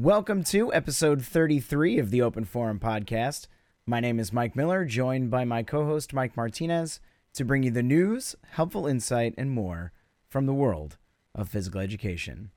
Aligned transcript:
Welcome 0.00 0.44
to 0.44 0.72
episode 0.72 1.24
33 1.24 1.98
of 1.98 2.12
the 2.12 2.22
Open 2.22 2.44
Forum 2.44 2.78
podcast. 2.78 3.48
My 3.84 3.98
name 3.98 4.20
is 4.20 4.32
Mike 4.32 4.54
Miller, 4.54 4.84
joined 4.84 5.28
by 5.28 5.44
my 5.44 5.64
co 5.64 5.86
host 5.86 6.14
Mike 6.14 6.36
Martinez, 6.36 7.00
to 7.34 7.44
bring 7.44 7.64
you 7.64 7.72
the 7.72 7.82
news, 7.82 8.36
helpful 8.52 8.86
insight, 8.86 9.34
and 9.36 9.50
more 9.50 9.90
from 10.28 10.46
the 10.46 10.54
world 10.54 10.98
of 11.34 11.48
physical 11.48 11.80
education. 11.80 12.52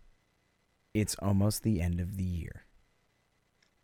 It's 0.93 1.15
almost 1.15 1.63
the 1.63 1.81
end 1.81 1.99
of 1.99 2.15
the 2.15 2.23
year. 2.23 2.67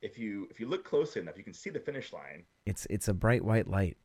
If 0.04 0.20
you 0.20 0.48
if 0.52 0.60
you 0.60 0.68
look 0.68 0.86
closely 0.86 1.24
enough, 1.24 1.36
you 1.36 1.44
can 1.44 1.55
see 1.55 1.71
the 1.71 1.80
finish 1.80 2.14
line. 2.14 2.44
It's 2.68 2.86
it's 2.92 3.08
a 3.08 3.14
bright 3.16 3.44
white 3.44 3.68
light. 3.68 3.98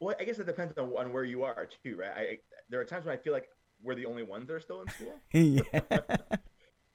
Well, 0.00 0.16
I 0.18 0.24
guess 0.24 0.40
it 0.40 0.46
depends 0.46 0.76
on, 0.76 0.92
on 0.98 1.12
where 1.12 1.22
you 1.22 1.44
are 1.44 1.68
too, 1.84 1.94
right? 1.96 2.10
I, 2.12 2.20
I, 2.20 2.38
there 2.68 2.80
are 2.80 2.84
times 2.84 3.06
when 3.06 3.14
I 3.14 3.18
feel 3.18 3.32
like 3.32 3.46
we're 3.84 3.94
the 3.94 4.06
only 4.06 4.24
ones 4.24 4.48
that 4.48 4.54
are 4.54 4.60
still 4.60 4.82
in 4.82 4.88
school. 4.88 5.14
yeah. 5.32 6.00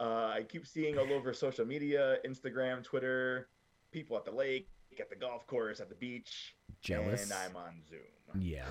Uh, 0.01 0.33
I 0.35 0.41
keep 0.41 0.65
seeing 0.65 0.97
all 0.97 1.13
over 1.13 1.31
social 1.31 1.63
media, 1.63 2.17
Instagram, 2.25 2.83
Twitter, 2.83 3.49
people 3.91 4.17
at 4.17 4.25
the 4.25 4.31
lake, 4.31 4.67
at 4.99 5.11
the 5.11 5.15
golf 5.15 5.45
course, 5.45 5.79
at 5.79 5.89
the 5.89 5.95
beach. 5.95 6.55
Jealous. 6.81 7.23
And 7.23 7.33
I'm 7.33 7.55
on 7.55 7.83
Zoom. 7.87 8.41
Yeah. 8.41 8.65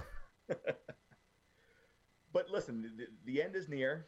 but 2.33 2.51
listen, 2.51 2.91
the, 2.97 3.07
the 3.25 3.41
end 3.41 3.55
is 3.55 3.69
near. 3.69 4.07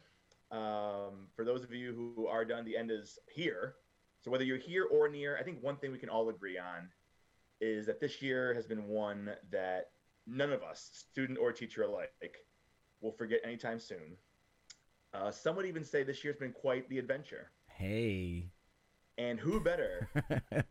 Um, 0.51 1.27
for 1.33 1.45
those 1.45 1.63
of 1.63 1.71
you 1.71 1.93
who 1.93 2.27
are 2.27 2.43
done, 2.43 2.65
the 2.65 2.75
end 2.75 2.91
is 2.91 3.17
here. 3.33 3.75
So 4.21 4.29
whether 4.29 4.43
you're 4.43 4.57
here 4.57 4.85
or 4.91 5.07
near, 5.07 5.37
I 5.37 5.43
think 5.43 5.63
one 5.63 5.77
thing 5.77 5.93
we 5.93 5.99
can 5.99 6.09
all 6.09 6.27
agree 6.27 6.57
on 6.57 6.89
is 7.61 7.85
that 7.85 8.01
this 8.01 8.21
year 8.21 8.53
has 8.53 8.65
been 8.65 8.89
one 8.89 9.31
that 9.49 9.91
none 10.27 10.51
of 10.51 10.61
us, 10.61 10.89
student 10.91 11.39
or 11.39 11.53
teacher 11.53 11.83
alike, 11.83 12.35
will 12.99 13.13
forget 13.13 13.39
anytime 13.45 13.79
soon. 13.79 14.17
Uh, 15.13 15.31
some 15.31 15.55
would 15.55 15.65
even 15.65 15.83
say 15.83 16.03
this 16.03 16.23
year's 16.23 16.37
been 16.37 16.51
quite 16.51 16.89
the 16.89 16.97
adventure. 16.97 17.51
Hey. 17.67 18.49
And 19.17 19.39
who 19.39 19.59
better 19.59 20.09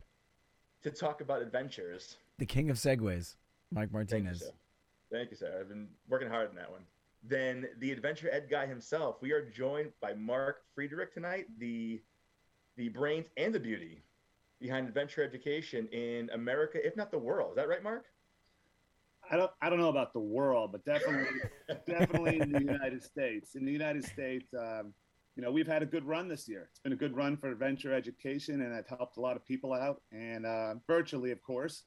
to 0.83 0.91
talk 0.91 1.21
about 1.21 1.41
adventures? 1.41 2.17
The 2.39 2.45
king 2.45 2.69
of 2.69 2.77
segways, 2.77 3.35
Mike 3.71 3.91
Martinez. 3.91 4.39
Thank 4.39 4.41
you, 4.41 4.47
sir. 4.47 4.53
Thank 5.11 5.31
you, 5.31 5.37
sir. 5.37 5.57
I've 5.59 5.69
been 5.69 5.87
working 6.09 6.27
hard 6.27 6.49
on 6.49 6.55
that 6.55 6.69
one. 6.69 6.81
Then 7.23 7.67
the 7.79 7.91
adventure 7.91 8.29
ed 8.31 8.47
guy 8.49 8.65
himself. 8.65 9.17
We 9.21 9.31
are 9.31 9.49
joined 9.49 9.91
by 10.01 10.13
Mark 10.13 10.63
Friedrich 10.75 11.13
tonight, 11.13 11.45
the 11.57 12.01
the 12.75 12.89
brains 12.89 13.27
and 13.37 13.53
the 13.53 13.59
beauty 13.59 14.01
behind 14.59 14.87
adventure 14.87 15.23
education 15.23 15.87
in 15.89 16.29
America, 16.33 16.85
if 16.85 16.97
not 16.97 17.11
the 17.11 17.19
world. 17.19 17.51
Is 17.51 17.55
that 17.57 17.69
right, 17.69 17.83
Mark? 17.83 18.05
I 19.31 19.37
don't 19.37 19.51
I 19.61 19.69
don't 19.69 19.79
know 19.79 19.89
about 19.89 20.13
the 20.13 20.19
world, 20.19 20.71
but 20.71 20.85
definitely 20.85 21.39
definitely 21.87 22.39
in 22.39 22.51
the 22.51 22.59
United 22.59 23.03
States. 23.03 23.55
In 23.55 23.65
the 23.65 23.71
United 23.71 24.03
States, 24.03 24.53
um, 24.53 24.93
you 25.35 25.41
know, 25.41 25.51
we've 25.51 25.67
had 25.67 25.81
a 25.81 25.85
good 25.85 26.05
run 26.05 26.27
this 26.27 26.47
year. 26.47 26.67
It's 26.69 26.79
been 26.79 26.93
a 26.93 26.97
good 26.97 27.15
run 27.15 27.37
for 27.37 27.49
adventure 27.49 27.93
education, 27.93 28.61
and 28.61 28.73
I've 28.73 28.87
helped 28.87 29.17
a 29.17 29.21
lot 29.21 29.35
of 29.35 29.45
people 29.45 29.73
out, 29.73 30.01
and 30.11 30.45
uh, 30.45 30.75
virtually, 30.87 31.31
of 31.31 31.41
course. 31.41 31.83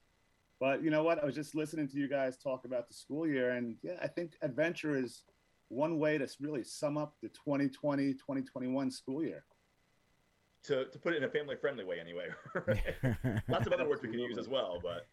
But 0.58 0.82
you 0.82 0.90
know 0.90 1.02
what? 1.02 1.22
I 1.22 1.26
was 1.26 1.34
just 1.34 1.54
listening 1.54 1.86
to 1.88 1.96
you 1.98 2.08
guys 2.08 2.38
talk 2.38 2.64
about 2.64 2.88
the 2.88 2.94
school 2.94 3.26
year, 3.26 3.50
and 3.50 3.76
yeah, 3.82 3.98
I 4.02 4.08
think 4.08 4.32
adventure 4.42 4.96
is 4.96 5.22
one 5.68 5.98
way 5.98 6.18
to 6.18 6.28
really 6.40 6.64
sum 6.64 6.96
up 6.96 7.14
the 7.22 7.28
2020 7.28 8.14
2021 8.14 8.90
school 8.90 9.22
year. 9.22 9.44
To, 10.64 10.86
to 10.86 10.98
put 10.98 11.12
it 11.12 11.18
in 11.18 11.24
a 11.24 11.28
family 11.28 11.54
friendly 11.60 11.84
way, 11.84 12.00
anyway. 12.00 12.26
Lots 13.48 13.66
of 13.66 13.72
other 13.72 13.88
words 13.88 14.02
we 14.02 14.08
can 14.08 14.18
use 14.18 14.38
as 14.38 14.48
well, 14.48 14.80
but 14.82 15.06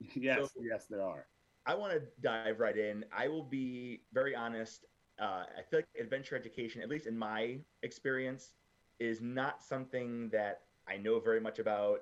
yes, 0.14 0.38
so, 0.38 0.48
yes, 0.62 0.86
there 0.88 1.02
are. 1.02 1.26
I 1.66 1.74
want 1.74 1.92
to 1.92 2.02
dive 2.22 2.60
right 2.60 2.76
in. 2.76 3.04
I 3.16 3.28
will 3.28 3.42
be 3.42 4.02
very 4.12 4.34
honest. 4.34 4.86
Uh, 5.20 5.44
I 5.58 5.62
feel 5.68 5.80
like 5.80 5.88
adventure 6.00 6.36
education, 6.36 6.80
at 6.82 6.88
least 6.88 7.06
in 7.06 7.16
my 7.16 7.58
experience, 7.82 8.52
is 8.98 9.20
not 9.20 9.62
something 9.62 10.30
that 10.30 10.62
I 10.88 10.96
know 10.96 11.20
very 11.20 11.40
much 11.40 11.58
about. 11.58 12.00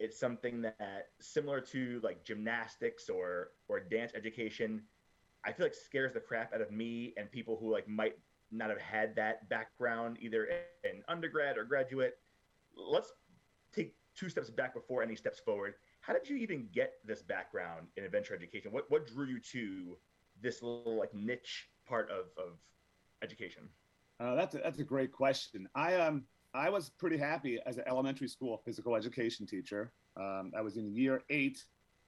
It's 0.00 0.18
something 0.18 0.62
that, 0.62 1.08
similar 1.20 1.60
to 1.60 2.00
like 2.02 2.24
gymnastics 2.24 3.08
or 3.08 3.50
or 3.68 3.80
dance 3.80 4.12
education, 4.14 4.82
I 5.44 5.52
feel 5.52 5.66
like 5.66 5.74
scares 5.74 6.12
the 6.12 6.20
crap 6.20 6.54
out 6.54 6.60
of 6.60 6.70
me 6.70 7.12
and 7.16 7.30
people 7.30 7.58
who 7.60 7.72
like 7.72 7.88
might 7.88 8.14
not 8.50 8.70
have 8.70 8.80
had 8.80 9.14
that 9.16 9.48
background 9.48 10.16
either 10.20 10.48
in 10.84 11.02
undergrad 11.08 11.58
or 11.58 11.64
graduate. 11.64 12.14
Let's 12.74 13.12
take 13.72 13.94
two 14.14 14.28
steps 14.28 14.50
back 14.50 14.72
before 14.72 15.02
any 15.02 15.16
steps 15.16 15.38
forward 15.38 15.74
how 16.08 16.14
did 16.14 16.26
you 16.26 16.36
even 16.36 16.66
get 16.72 16.94
this 17.04 17.20
background 17.20 17.86
in 17.98 18.04
adventure 18.04 18.34
education? 18.34 18.72
What 18.72 18.90
what 18.90 19.06
drew 19.06 19.26
you 19.26 19.38
to 19.52 19.98
this 20.42 20.62
little 20.62 20.98
like 20.98 21.14
niche 21.14 21.68
part 21.86 22.10
of, 22.10 22.26
of 22.42 22.54
education? 23.22 23.68
Uh, 24.18 24.34
that's 24.34 24.54
a, 24.54 24.58
that's 24.58 24.78
a 24.78 24.84
great 24.84 25.12
question. 25.12 25.68
I 25.74 25.96
um 25.96 26.24
I 26.54 26.70
was 26.70 26.88
pretty 26.88 27.18
happy 27.18 27.60
as 27.66 27.76
an 27.76 27.84
elementary 27.86 28.26
school 28.26 28.56
physical 28.64 28.96
education 28.96 29.46
teacher. 29.46 29.92
Um, 30.16 30.50
I 30.56 30.62
was 30.62 30.78
in 30.78 30.90
year 30.90 31.22
eight 31.28 31.62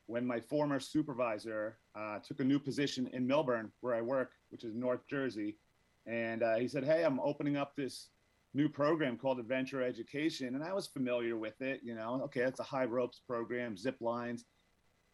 when 0.07 0.27
my 0.27 0.41
former 0.41 0.81
supervisor 0.81 1.79
uh, 1.95 2.19
took 2.27 2.41
a 2.41 2.45
new 2.45 2.59
position 2.59 3.07
in 3.13 3.29
Millburn, 3.29 3.71
where 3.83 3.95
I 3.95 4.01
work, 4.01 4.33
which 4.49 4.65
is 4.65 4.75
North 4.75 5.07
Jersey, 5.09 5.59
and 6.07 6.43
uh, 6.43 6.57
he 6.57 6.69
said, 6.69 6.85
"Hey, 6.85 7.05
I'm 7.05 7.21
opening 7.21 7.59
up 7.59 7.77
this 7.77 8.09
new 8.55 8.69
program 8.69 9.17
called 9.17 9.39
Adventure 9.39 9.83
Education, 9.83 10.55
and 10.55 10.65
I 10.65 10.73
was 10.73 10.87
familiar 10.87 11.37
with 11.37 11.61
it. 11.61 11.81
You 11.83 11.95
know, 11.95 12.21
okay, 12.25 12.41
it's 12.41 12.61
a 12.61 12.65
high 12.65 12.85
ropes 12.85 13.21
program, 13.27 13.77
zip 13.77 13.97
lines. 14.01 14.45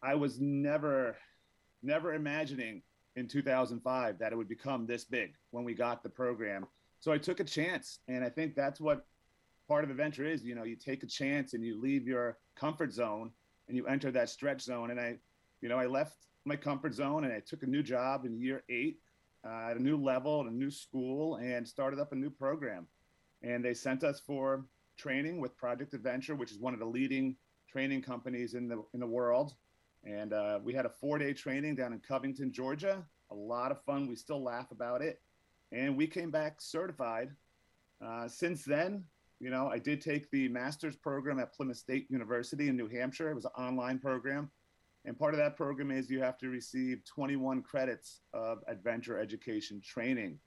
I 0.01 0.15
was 0.15 0.39
never, 0.39 1.15
never 1.83 2.13
imagining 2.13 2.81
in 3.15 3.27
2005 3.27 4.19
that 4.19 4.31
it 4.31 4.35
would 4.35 4.47
become 4.47 4.85
this 4.85 5.05
big 5.05 5.33
when 5.51 5.63
we 5.63 5.73
got 5.73 6.03
the 6.03 6.09
program. 6.09 6.65
So 6.99 7.11
I 7.11 7.17
took 7.17 7.39
a 7.39 7.43
chance, 7.43 7.99
and 8.07 8.23
I 8.23 8.29
think 8.29 8.55
that's 8.55 8.79
what 8.79 9.05
part 9.67 9.83
of 9.83 9.89
adventure 9.89 10.25
is. 10.25 10.43
You 10.43 10.55
know, 10.55 10.63
you 10.63 10.75
take 10.75 11.03
a 11.03 11.07
chance 11.07 11.53
and 11.53 11.63
you 11.63 11.79
leave 11.79 12.07
your 12.07 12.37
comfort 12.55 12.91
zone 12.91 13.31
and 13.67 13.77
you 13.77 13.85
enter 13.85 14.11
that 14.11 14.29
stretch 14.29 14.61
zone. 14.61 14.91
And 14.91 14.99
I, 14.99 15.17
you 15.61 15.69
know, 15.69 15.77
I 15.77 15.85
left 15.85 16.15
my 16.45 16.55
comfort 16.55 16.93
zone 16.93 17.25
and 17.25 17.33
I 17.33 17.41
took 17.45 17.63
a 17.63 17.67
new 17.67 17.83
job 17.83 18.25
in 18.25 18.39
year 18.39 18.63
eight 18.69 18.99
uh, 19.45 19.69
at 19.71 19.77
a 19.77 19.83
new 19.83 19.97
level, 19.97 20.41
at 20.41 20.51
a 20.51 20.55
new 20.55 20.71
school, 20.71 21.35
and 21.35 21.67
started 21.67 21.99
up 21.99 22.13
a 22.13 22.15
new 22.15 22.29
program 22.29 22.87
and 23.43 23.63
they 23.63 23.73
sent 23.73 24.03
us 24.03 24.19
for 24.19 24.65
training 24.97 25.39
with 25.39 25.57
Project 25.57 25.93
Adventure, 25.93 26.35
which 26.35 26.51
is 26.51 26.59
one 26.59 26.73
of 26.73 26.79
the 26.79 26.85
leading 26.85 27.35
training 27.69 28.01
companies 28.01 28.53
in 28.53 28.67
the 28.67 28.83
in 28.93 28.99
the 28.99 29.07
world. 29.07 29.53
And 30.03 30.33
uh, 30.33 30.59
we 30.63 30.73
had 30.73 30.85
a 30.85 30.89
four-day 30.89 31.33
training 31.33 31.75
down 31.75 31.93
in 31.93 31.99
Covington, 31.99 32.51
Georgia. 32.51 33.03
A 33.31 33.35
lot 33.35 33.71
of 33.71 33.81
fun. 33.83 34.07
We 34.07 34.15
still 34.15 34.41
laugh 34.41 34.71
about 34.71 35.01
it, 35.01 35.21
and 35.71 35.97
we 35.97 36.07
came 36.07 36.31
back 36.31 36.61
certified. 36.61 37.31
Uh, 38.03 38.27
since 38.27 38.63
then, 38.63 39.03
you 39.39 39.49
know, 39.49 39.67
I 39.67 39.79
did 39.79 40.01
take 40.01 40.29
the 40.31 40.47
master's 40.47 40.95
program 40.95 41.39
at 41.39 41.53
Plymouth 41.53 41.77
State 41.77 42.07
University 42.09 42.69
in 42.69 42.77
New 42.77 42.87
Hampshire. 42.87 43.29
It 43.29 43.35
was 43.35 43.45
an 43.45 43.51
online 43.57 43.99
program. 43.99 44.49
And 45.05 45.17
part 45.17 45.33
of 45.33 45.39
that 45.39 45.55
program 45.55 45.91
is 45.91 46.09
you 46.09 46.21
have 46.21 46.37
to 46.39 46.49
receive 46.49 47.01
21 47.05 47.63
credits 47.63 48.21
of 48.33 48.59
adventure 48.67 49.17
education 49.17 49.81
training. 49.81 50.37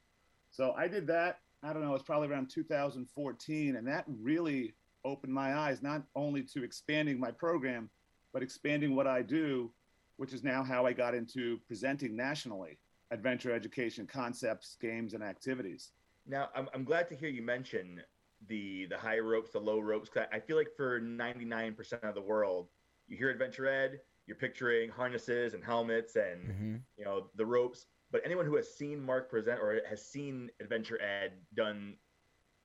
So 0.51 0.75
I 0.77 0.87
did 0.87 1.07
that 1.07 1.39
I 1.63 1.73
don't 1.73 1.83
know, 1.83 1.95
it's 1.95 2.05
probably 2.05 2.29
around 2.29 2.51
2014. 2.51 3.77
And 3.77 3.87
that 3.87 4.05
really 4.09 4.75
opened 5.05 5.33
my 5.33 5.57
eyes, 5.57 5.83
not 5.83 6.03
only 6.15 6.43
to 6.43 6.65
expanding 6.65 7.19
my 7.19 7.31
program, 7.31 7.91
but 8.33 8.43
expanding 8.43 8.95
what 8.95 9.07
I 9.07 9.23
do, 9.23 9.73
which 10.17 10.33
is 10.33 10.45
now 10.45 10.63
how 10.63 10.87
I 10.87 10.93
got 10.93 11.15
into 11.15 11.59
presenting 11.67 12.17
nationally 12.17 12.79
adventure 13.11 13.53
education 13.53 14.07
concepts, 14.07 14.77
games, 14.81 15.15
and 15.15 15.23
activities. 15.23 15.91
Now, 16.27 16.49
I'm, 16.55 16.69
I'm 16.75 16.85
glad 16.85 17.09
to 17.09 17.17
hear 17.17 17.29
you 17.29 17.43
mention 17.43 18.01
the 18.49 18.87
the 18.87 18.97
high 18.97 19.19
ropes, 19.19 19.51
the 19.51 19.59
low 19.59 19.81
ropes. 19.81 20.09
Cause 20.09 20.25
I 20.33 20.39
feel 20.39 20.57
like 20.57 20.71
for 20.77 21.01
99% 21.01 22.03
of 22.05 22.15
the 22.15 22.23
world, 22.23 22.69
you 23.09 23.17
hear 23.17 23.31
adventure 23.31 23.67
ed, 23.67 24.01
you're 24.27 24.37
picturing 24.37 24.89
harnesses 24.89 25.55
and 25.55 25.65
helmets 25.65 26.17
and 26.17 26.49
mm-hmm. 26.49 26.77
you 26.97 27.05
know 27.05 27.27
the 27.35 27.45
ropes 27.45 27.87
but 28.11 28.23
anyone 28.25 28.47
who 28.47 28.57
has 28.57 28.75
seen 28.75 29.05
Mark 29.05 29.31
present 29.31 29.61
or 29.61 29.81
has 29.89 30.05
seen 30.05 30.51
Adventure 30.61 31.01
Ed 31.01 31.33
done 31.55 31.95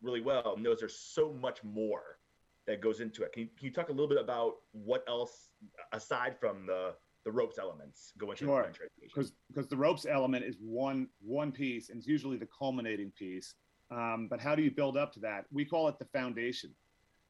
really 0.02 0.22
well 0.22 0.56
knows 0.58 0.80
there's 0.80 0.98
so 0.98 1.34
much 1.34 1.64
more 1.64 2.20
that 2.68 2.82
goes 2.82 3.00
into 3.00 3.24
it. 3.24 3.32
Can 3.32 3.44
you, 3.44 3.50
can 3.58 3.66
you 3.68 3.72
talk 3.72 3.90
a 3.90 3.92
little 3.92 4.08
bit 4.08 4.20
about 4.20 4.56
what 4.72 5.04
else 5.08 5.50
aside 5.92 6.36
from 6.40 6.66
the 6.66 6.94
the 7.26 7.32
ropes 7.32 7.58
elements 7.58 8.14
go 8.20 8.30
into 8.30 8.46
sure. 8.46 8.60
adventure 8.60 8.88
Because 9.02 9.34
because 9.48 9.68
the 9.68 9.76
ropes 9.76 10.06
element 10.06 10.46
is 10.46 10.58
one 10.62 11.08
one 11.22 11.52
piece 11.52 11.90
and 11.90 11.98
it's 11.98 12.08
usually 12.08 12.38
the 12.38 12.48
culminating 12.58 13.12
piece. 13.18 13.56
Um, 13.92 14.28
but 14.30 14.40
how 14.40 14.56
do 14.56 14.62
you 14.62 14.72
build 14.72 14.96
up 14.96 15.12
to 15.14 15.20
that? 15.22 15.46
We 15.52 15.66
call 15.66 15.88
it 15.88 15.98
the 16.00 16.06
foundation. 16.06 16.72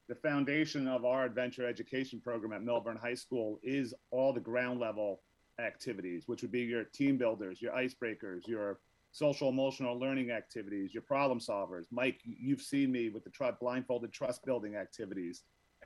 The 0.08 0.16
foundation 0.16 0.88
of 0.88 1.04
our 1.04 1.26
adventure 1.26 1.68
education 1.68 2.22
program 2.22 2.54
at 2.54 2.62
Millburn 2.62 3.00
High 3.00 3.16
School 3.16 3.60
is 3.64 3.94
all 4.12 4.34
the 4.34 4.40
ground 4.40 4.80
level 4.80 5.22
activities, 5.60 6.24
which 6.28 6.42
would 6.42 6.52
be 6.52 6.62
your 6.62 6.84
team 6.84 7.18
builders, 7.18 7.62
your 7.62 7.74
icebreakers, 7.74 8.48
your 8.48 8.80
social 9.12 9.50
emotional 9.50 9.98
learning 9.98 10.32
activities, 10.32 10.94
your 10.94 11.04
problem 11.04 11.40
solvers. 11.40 11.86
Mike, 11.92 12.20
you've 12.24 12.62
seen 12.62 12.92
me 12.92 13.10
with 13.10 13.24
the 13.24 13.30
tr- 13.30 13.46
blindfolded 13.60 14.12
trust 14.12 14.46
building 14.46 14.76
activities. 14.76 15.44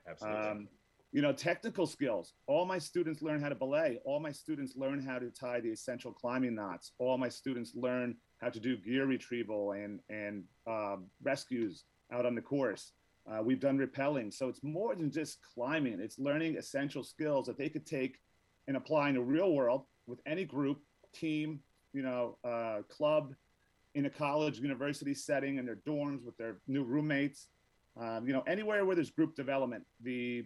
Absolutely. 0.09 0.47
Um, 0.47 0.67
you 1.11 1.21
know, 1.21 1.33
technical 1.33 1.87
skills. 1.87 2.33
All 2.45 2.65
my 2.65 2.77
students 2.77 3.21
learn 3.21 3.41
how 3.41 3.49
to 3.49 3.55
belay. 3.55 3.99
All 4.05 4.19
my 4.19 4.31
students 4.31 4.75
learn 4.75 5.01
how 5.01 5.17
to 5.17 5.29
tie 5.31 5.59
the 5.59 5.69
essential 5.69 6.11
climbing 6.11 6.55
knots. 6.55 6.91
All 6.99 7.17
my 7.17 7.29
students 7.29 7.73
learn 7.75 8.15
how 8.37 8.49
to 8.49 8.59
do 8.59 8.77
gear 8.77 9.05
retrieval 9.05 9.71
and 9.71 9.99
and 10.09 10.43
um, 10.67 11.05
rescues 11.23 11.85
out 12.11 12.25
on 12.25 12.35
the 12.35 12.41
course. 12.41 12.93
Uh, 13.29 13.41
we've 13.43 13.59
done 13.59 13.77
rappelling. 13.77 14.33
So 14.33 14.49
it's 14.49 14.63
more 14.63 14.95
than 14.95 15.11
just 15.11 15.39
climbing, 15.53 15.99
it's 15.99 16.17
learning 16.17 16.57
essential 16.57 17.03
skills 17.03 17.45
that 17.45 17.57
they 17.57 17.69
could 17.69 17.85
take 17.85 18.17
and 18.69 18.77
apply 18.77 19.09
in 19.09 19.15
the 19.15 19.21
real 19.21 19.51
world 19.51 19.83
with 20.05 20.21
any 20.27 20.45
group, 20.45 20.79
team, 21.11 21.59
you 21.91 22.03
know, 22.03 22.37
uh, 22.43 22.83
club, 22.87 23.33
in 23.95 24.05
a 24.05 24.09
college, 24.09 24.59
university 24.59 25.15
setting, 25.15 25.57
in 25.57 25.65
their 25.65 25.79
dorms 25.87 26.23
with 26.23 26.37
their 26.37 26.57
new 26.67 26.83
roommates. 26.83 27.47
Um, 27.99 28.27
you 28.27 28.31
know, 28.31 28.43
anywhere 28.45 28.85
where 28.85 28.95
there's 28.95 29.09
group 29.09 29.35
development, 29.35 29.83
the 30.01 30.45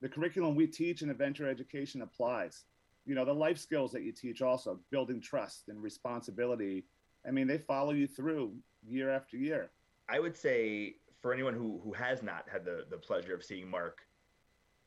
the 0.00 0.08
curriculum 0.08 0.54
we 0.54 0.68
teach 0.68 1.02
in 1.02 1.10
adventure 1.10 1.48
education 1.48 2.02
applies. 2.02 2.64
You 3.06 3.16
know, 3.16 3.24
the 3.24 3.34
life 3.34 3.58
skills 3.58 3.90
that 3.92 4.02
you 4.02 4.12
teach 4.12 4.40
also, 4.40 4.78
building 4.92 5.20
trust 5.20 5.64
and 5.68 5.82
responsibility. 5.82 6.84
I 7.26 7.32
mean, 7.32 7.48
they 7.48 7.58
follow 7.58 7.92
you 7.92 8.06
through 8.06 8.54
year 8.86 9.10
after 9.10 9.36
year. 9.36 9.72
I 10.08 10.20
would 10.20 10.36
say 10.36 10.94
for 11.20 11.34
anyone 11.34 11.54
who 11.54 11.80
who 11.82 11.92
has 11.92 12.22
not 12.22 12.44
had 12.48 12.64
the 12.64 12.86
the 12.88 12.98
pleasure 12.98 13.34
of 13.34 13.42
seeing 13.42 13.68
Mark, 13.68 13.98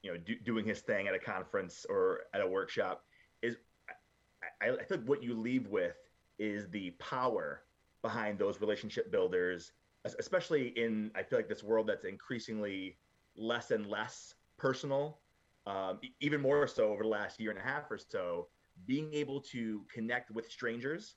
you 0.03 0.11
know, 0.11 0.17
do, 0.17 0.35
doing 0.45 0.65
his 0.65 0.81
thing 0.81 1.07
at 1.07 1.13
a 1.13 1.19
conference 1.19 1.85
or 1.89 2.21
at 2.33 2.41
a 2.41 2.47
workshop, 2.47 3.03
is 3.41 3.57
I, 4.61 4.69
I 4.71 4.83
think 4.83 5.07
what 5.07 5.23
you 5.23 5.33
leave 5.33 5.67
with 5.67 5.97
is 6.39 6.69
the 6.69 6.91
power 6.91 7.63
behind 8.01 8.37
those 8.37 8.61
relationship 8.61 9.11
builders, 9.11 9.71
especially 10.19 10.69
in 10.77 11.11
I 11.15 11.23
feel 11.23 11.39
like 11.39 11.49
this 11.49 11.63
world 11.63 11.87
that's 11.87 12.05
increasingly 12.05 12.97
less 13.35 13.71
and 13.71 13.87
less 13.87 14.35
personal, 14.57 15.19
um, 15.65 15.99
even 16.19 16.41
more 16.41 16.67
so 16.67 16.91
over 16.91 17.03
the 17.03 17.09
last 17.09 17.39
year 17.39 17.51
and 17.51 17.59
a 17.59 17.63
half 17.63 17.89
or 17.89 17.97
so. 17.97 18.47
Being 18.85 19.11
able 19.13 19.41
to 19.41 19.83
connect 19.91 20.29
with 20.29 20.51
strangers 20.51 21.15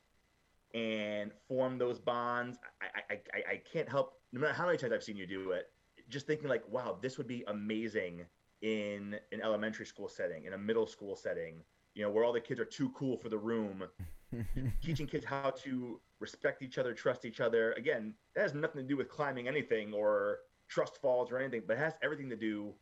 and 0.73 1.31
form 1.47 1.77
those 1.77 1.99
bonds, 1.99 2.59
I, 2.81 3.15
I, 3.15 3.21
I, 3.35 3.53
I 3.53 3.63
can't 3.71 3.89
help 3.89 4.15
no 4.33 4.41
matter 4.41 4.55
how 4.55 4.67
many 4.67 4.79
times 4.79 4.93
I've 4.93 5.03
seen 5.03 5.17
you 5.17 5.27
do 5.27 5.51
it, 5.51 5.71
just 6.09 6.27
thinking 6.27 6.49
like, 6.49 6.67
wow, 6.69 6.99
this 7.03 7.19
would 7.19 7.27
be 7.27 7.45
amazing 7.49 8.25
in 8.63 9.19
an 9.33 9.41
elementary 9.41 9.87
school 9.87 10.09
setting, 10.09 10.45
in 10.45 10.53
a 10.53 10.59
middle 10.59 10.87
school 10.87 11.17
setting, 11.17 11.63
you 11.95 12.03
know, 12.03 12.11
where 12.11 12.25
all 12.25 12.33
the 12.33 12.41
kids 12.41 12.61
are 12.61 12.65
too 12.65 12.91
cool 12.91 13.17
for 13.17 13.29
the 13.29 13.39
room, 13.39 13.85
teaching 14.83 15.07
kids 15.07 15.25
how 15.25 15.51
to 15.51 16.01
respect 16.21 16.63
each 16.63 16.79
other, 16.79 16.93
trust 16.93 17.25
each 17.25 17.41
other. 17.41 17.73
Again, 17.73 18.15
that 18.35 18.43
has 18.43 18.55
nothing 18.55 18.83
to 18.83 18.89
do 18.89 18.97
with 18.97 19.09
climbing 19.09 19.49
anything 19.49 19.93
or 19.93 20.41
trust 20.69 21.01
falls 21.01 21.33
or 21.33 21.39
anything, 21.39 21.63
but 21.67 21.77
it 21.77 21.81
has 21.81 21.95
everything 22.03 22.29
to 22.31 22.37
do 22.37 22.73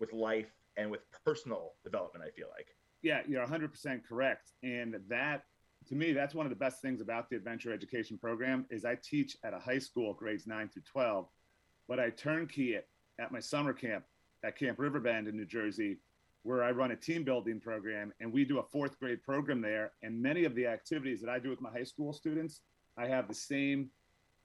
with 0.00 0.12
life 0.12 0.50
and 0.76 0.90
with 0.90 1.00
personal 1.24 1.74
development, 1.84 2.24
I 2.26 2.30
feel 2.30 2.48
like. 2.56 2.74
Yeah, 3.02 3.20
you're 3.28 3.46
100% 3.46 4.04
correct. 4.04 4.52
And 4.62 4.96
that, 5.08 5.44
to 5.88 5.94
me, 5.94 6.12
that's 6.12 6.34
one 6.34 6.46
of 6.46 6.50
the 6.50 6.56
best 6.56 6.82
things 6.82 7.00
about 7.00 7.30
the 7.30 7.36
adventure 7.36 7.72
education 7.72 8.18
program 8.18 8.66
is 8.70 8.84
I 8.84 8.96
teach 8.96 9.36
at 9.44 9.54
a 9.54 9.58
high 9.58 9.78
school, 9.78 10.14
grades 10.14 10.46
9 10.46 10.68
through 10.68 10.82
12, 10.82 11.28
but 11.86 12.00
I 12.00 12.10
turnkey 12.10 12.74
it 12.74 12.88
at 13.20 13.30
my 13.30 13.40
summer 13.40 13.72
camp 13.72 14.04
at 14.44 14.58
Camp 14.58 14.78
Riverbend 14.78 15.28
in 15.28 15.36
New 15.36 15.46
Jersey 15.46 15.98
where 16.42 16.64
I 16.64 16.70
run 16.70 16.92
a 16.92 16.96
team 16.96 17.24
building 17.24 17.60
program 17.60 18.12
and 18.20 18.32
we 18.32 18.44
do 18.44 18.58
a 18.58 18.62
fourth 18.62 18.98
grade 18.98 19.22
program 19.22 19.60
there. 19.60 19.92
And 20.02 20.20
many 20.20 20.44
of 20.44 20.54
the 20.54 20.66
activities 20.66 21.20
that 21.20 21.28
I 21.28 21.38
do 21.38 21.50
with 21.50 21.60
my 21.60 21.70
high 21.70 21.84
school 21.84 22.12
students, 22.12 22.60
I 22.96 23.06
have 23.06 23.28
the 23.28 23.34
same 23.34 23.90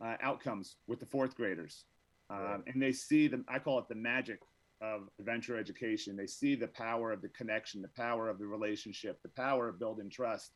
uh, 0.04 0.16
outcomes 0.22 0.76
with 0.88 1.00
the 1.00 1.06
fourth 1.06 1.36
graders. 1.36 1.86
Um, 2.30 2.64
and 2.68 2.82
they 2.82 2.92
see 2.92 3.28
the, 3.28 3.44
I 3.48 3.60
call 3.60 3.80
it 3.80 3.88
the 3.88 3.96
magic 3.96 4.40
of 4.82 5.08
adventure 5.20 5.58
education. 5.58 6.18
They 6.18 6.28
see 6.28 6.56
the 6.56 6.68
power 6.68 7.12
of 7.12 7.22
the 7.22 7.30
connection, 7.30 7.82
the 7.82 7.90
power 7.90 8.28
of 8.28 8.40
the 8.40 8.48
relationship, 8.48 9.22
the 9.22 9.30
power 9.30 9.70
of 9.70 9.80
building 9.80 10.10
trust. 10.10 10.52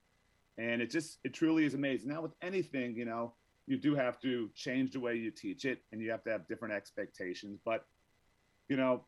And 0.57 0.81
it 0.81 0.89
just, 0.89 1.19
it 1.23 1.33
truly 1.33 1.65
is 1.65 1.75
amazing. 1.75 2.09
Now, 2.09 2.21
with 2.21 2.33
anything, 2.41 2.95
you 2.95 3.05
know, 3.05 3.35
you 3.67 3.77
do 3.77 3.95
have 3.95 4.19
to 4.21 4.49
change 4.55 4.91
the 4.91 4.99
way 4.99 5.15
you 5.15 5.29
teach 5.29 5.65
it 5.65 5.81
and 5.91 6.01
you 6.01 6.09
have 6.09 6.23
to 6.23 6.31
have 6.31 6.47
different 6.47 6.73
expectations. 6.73 7.59
But, 7.63 7.85
you 8.69 8.75
know, 8.75 9.05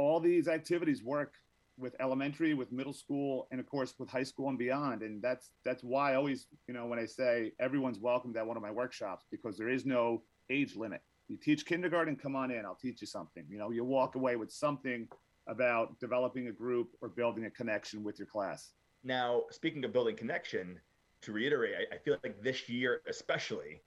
all 0.00 0.18
these 0.18 0.48
activities 0.48 1.02
work 1.02 1.34
with 1.78 1.94
elementary, 2.00 2.54
with 2.54 2.72
middle 2.72 2.92
school, 2.92 3.46
and 3.50 3.60
of 3.60 3.66
course 3.66 3.94
with 3.98 4.08
high 4.08 4.22
school 4.22 4.48
and 4.48 4.58
beyond. 4.58 5.02
And 5.02 5.22
that's 5.22 5.50
that's 5.64 5.82
why 5.82 6.12
I 6.12 6.14
always, 6.16 6.46
you 6.66 6.74
know, 6.74 6.86
when 6.86 6.98
I 6.98 7.06
say 7.06 7.52
everyone's 7.60 7.98
welcome 7.98 8.34
at 8.36 8.46
one 8.46 8.56
of 8.56 8.62
my 8.62 8.70
workshops 8.70 9.26
because 9.30 9.56
there 9.56 9.68
is 9.68 9.84
no 9.84 10.22
age 10.48 10.74
limit. 10.74 11.02
You 11.28 11.36
teach 11.36 11.64
kindergarten, 11.64 12.16
come 12.16 12.34
on 12.34 12.50
in, 12.50 12.64
I'll 12.64 12.74
teach 12.86 13.00
you 13.00 13.06
something. 13.06 13.44
You 13.48 13.58
know, 13.58 13.70
you 13.70 13.84
walk 13.84 14.14
away 14.14 14.36
with 14.36 14.50
something 14.50 15.06
about 15.46 15.98
developing 16.00 16.48
a 16.48 16.52
group 16.52 16.88
or 17.00 17.08
building 17.08 17.44
a 17.44 17.50
connection 17.50 18.02
with 18.02 18.18
your 18.18 18.26
class. 18.26 18.72
Now, 19.04 19.44
speaking 19.50 19.84
of 19.84 19.92
building 19.92 20.16
connection, 20.16 20.80
to 21.22 21.32
reiterate, 21.32 21.74
I, 21.80 21.94
I 21.94 21.98
feel 21.98 22.16
like 22.24 22.42
this 22.42 22.68
year 22.68 23.02
especially, 23.08 23.82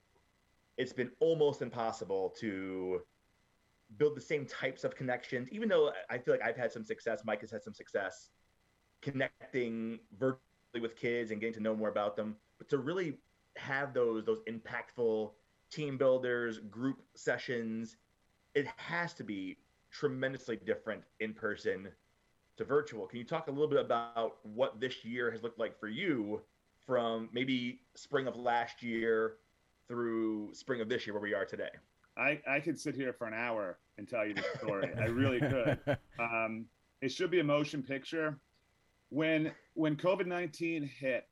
it's 0.78 0.94
been 0.94 1.12
almost 1.20 1.62
impossible 1.62 2.34
to 2.40 3.02
build 3.98 4.16
the 4.16 4.22
same 4.22 4.46
types 4.46 4.84
of 4.84 4.96
connections, 4.96 5.50
even 5.52 5.70
though 5.70 5.92
I 6.10 6.18
feel 6.18 6.34
like 6.34 6.44
I've 6.44 6.58
had 6.58 6.72
some 6.72 6.84
success, 6.84 7.22
Mike 7.26 7.42
has 7.42 7.52
had 7.52 7.64
some 7.64 7.74
success 7.74 8.30
connecting 9.02 10.00
virtually 10.18 10.40
with 10.82 10.96
kids 10.96 11.32
and 11.32 11.40
getting 11.40 11.54
to 11.54 11.60
know 11.60 11.76
more 11.76 11.90
about 11.90 12.16
them. 12.16 12.36
But 12.58 12.70
to 12.70 12.78
really 12.78 13.18
have 13.58 13.94
those 13.94 14.26
those 14.26 14.40
impactful 14.50 15.32
team 15.70 15.98
builders, 15.98 16.60
group 16.60 17.02
sessions, 17.16 17.98
it 18.56 18.68
has 18.78 19.14
to 19.16 19.24
be 19.24 19.58
tremendously 19.92 20.56
different 20.56 21.04
in 21.20 21.34
person 21.34 21.90
to 22.58 22.64
virtual. 22.64 23.08
Can 23.08 23.20
you 23.20 23.26
talk 23.26 23.48
a 23.48 23.52
little 23.52 23.68
bit 23.68 23.80
about 23.80 24.38
what 24.44 24.80
this 24.80 25.04
year 25.04 25.32
has 25.32 25.44
looked 25.44 25.60
like 25.60 25.80
for 25.80 25.88
you 25.88 26.42
from 26.86 27.30
maybe 27.32 27.82
spring 27.96 28.28
of 28.28 28.36
last 28.36 28.84
year 28.84 29.36
through 29.88 30.54
spring 30.54 30.82
of 30.82 30.90
this 30.90 31.06
year 31.06 31.14
where 31.14 31.22
we 31.22 31.34
are 31.34 31.46
today? 31.46 31.70
I, 32.18 32.40
I 32.48 32.60
could 32.60 32.80
sit 32.80 32.96
here 32.96 33.14
for 33.14 33.28
an 33.28 33.34
hour 33.34 33.80
and 33.98 34.08
tell 34.08 34.26
you 34.26 34.34
the 34.34 34.44
story. 34.60 34.90
I 35.00 35.06
really 35.06 35.40
could. 35.40 35.80
Um, 36.20 36.68
it 37.02 37.12
should 37.12 37.32
be 37.32 37.40
a 37.40 37.44
motion 37.44 37.84
picture. 37.84 38.40
When 39.10 39.52
when 39.74 39.96
COVID 39.96 40.26
nineteen 40.26 40.84
hit, 40.84 41.28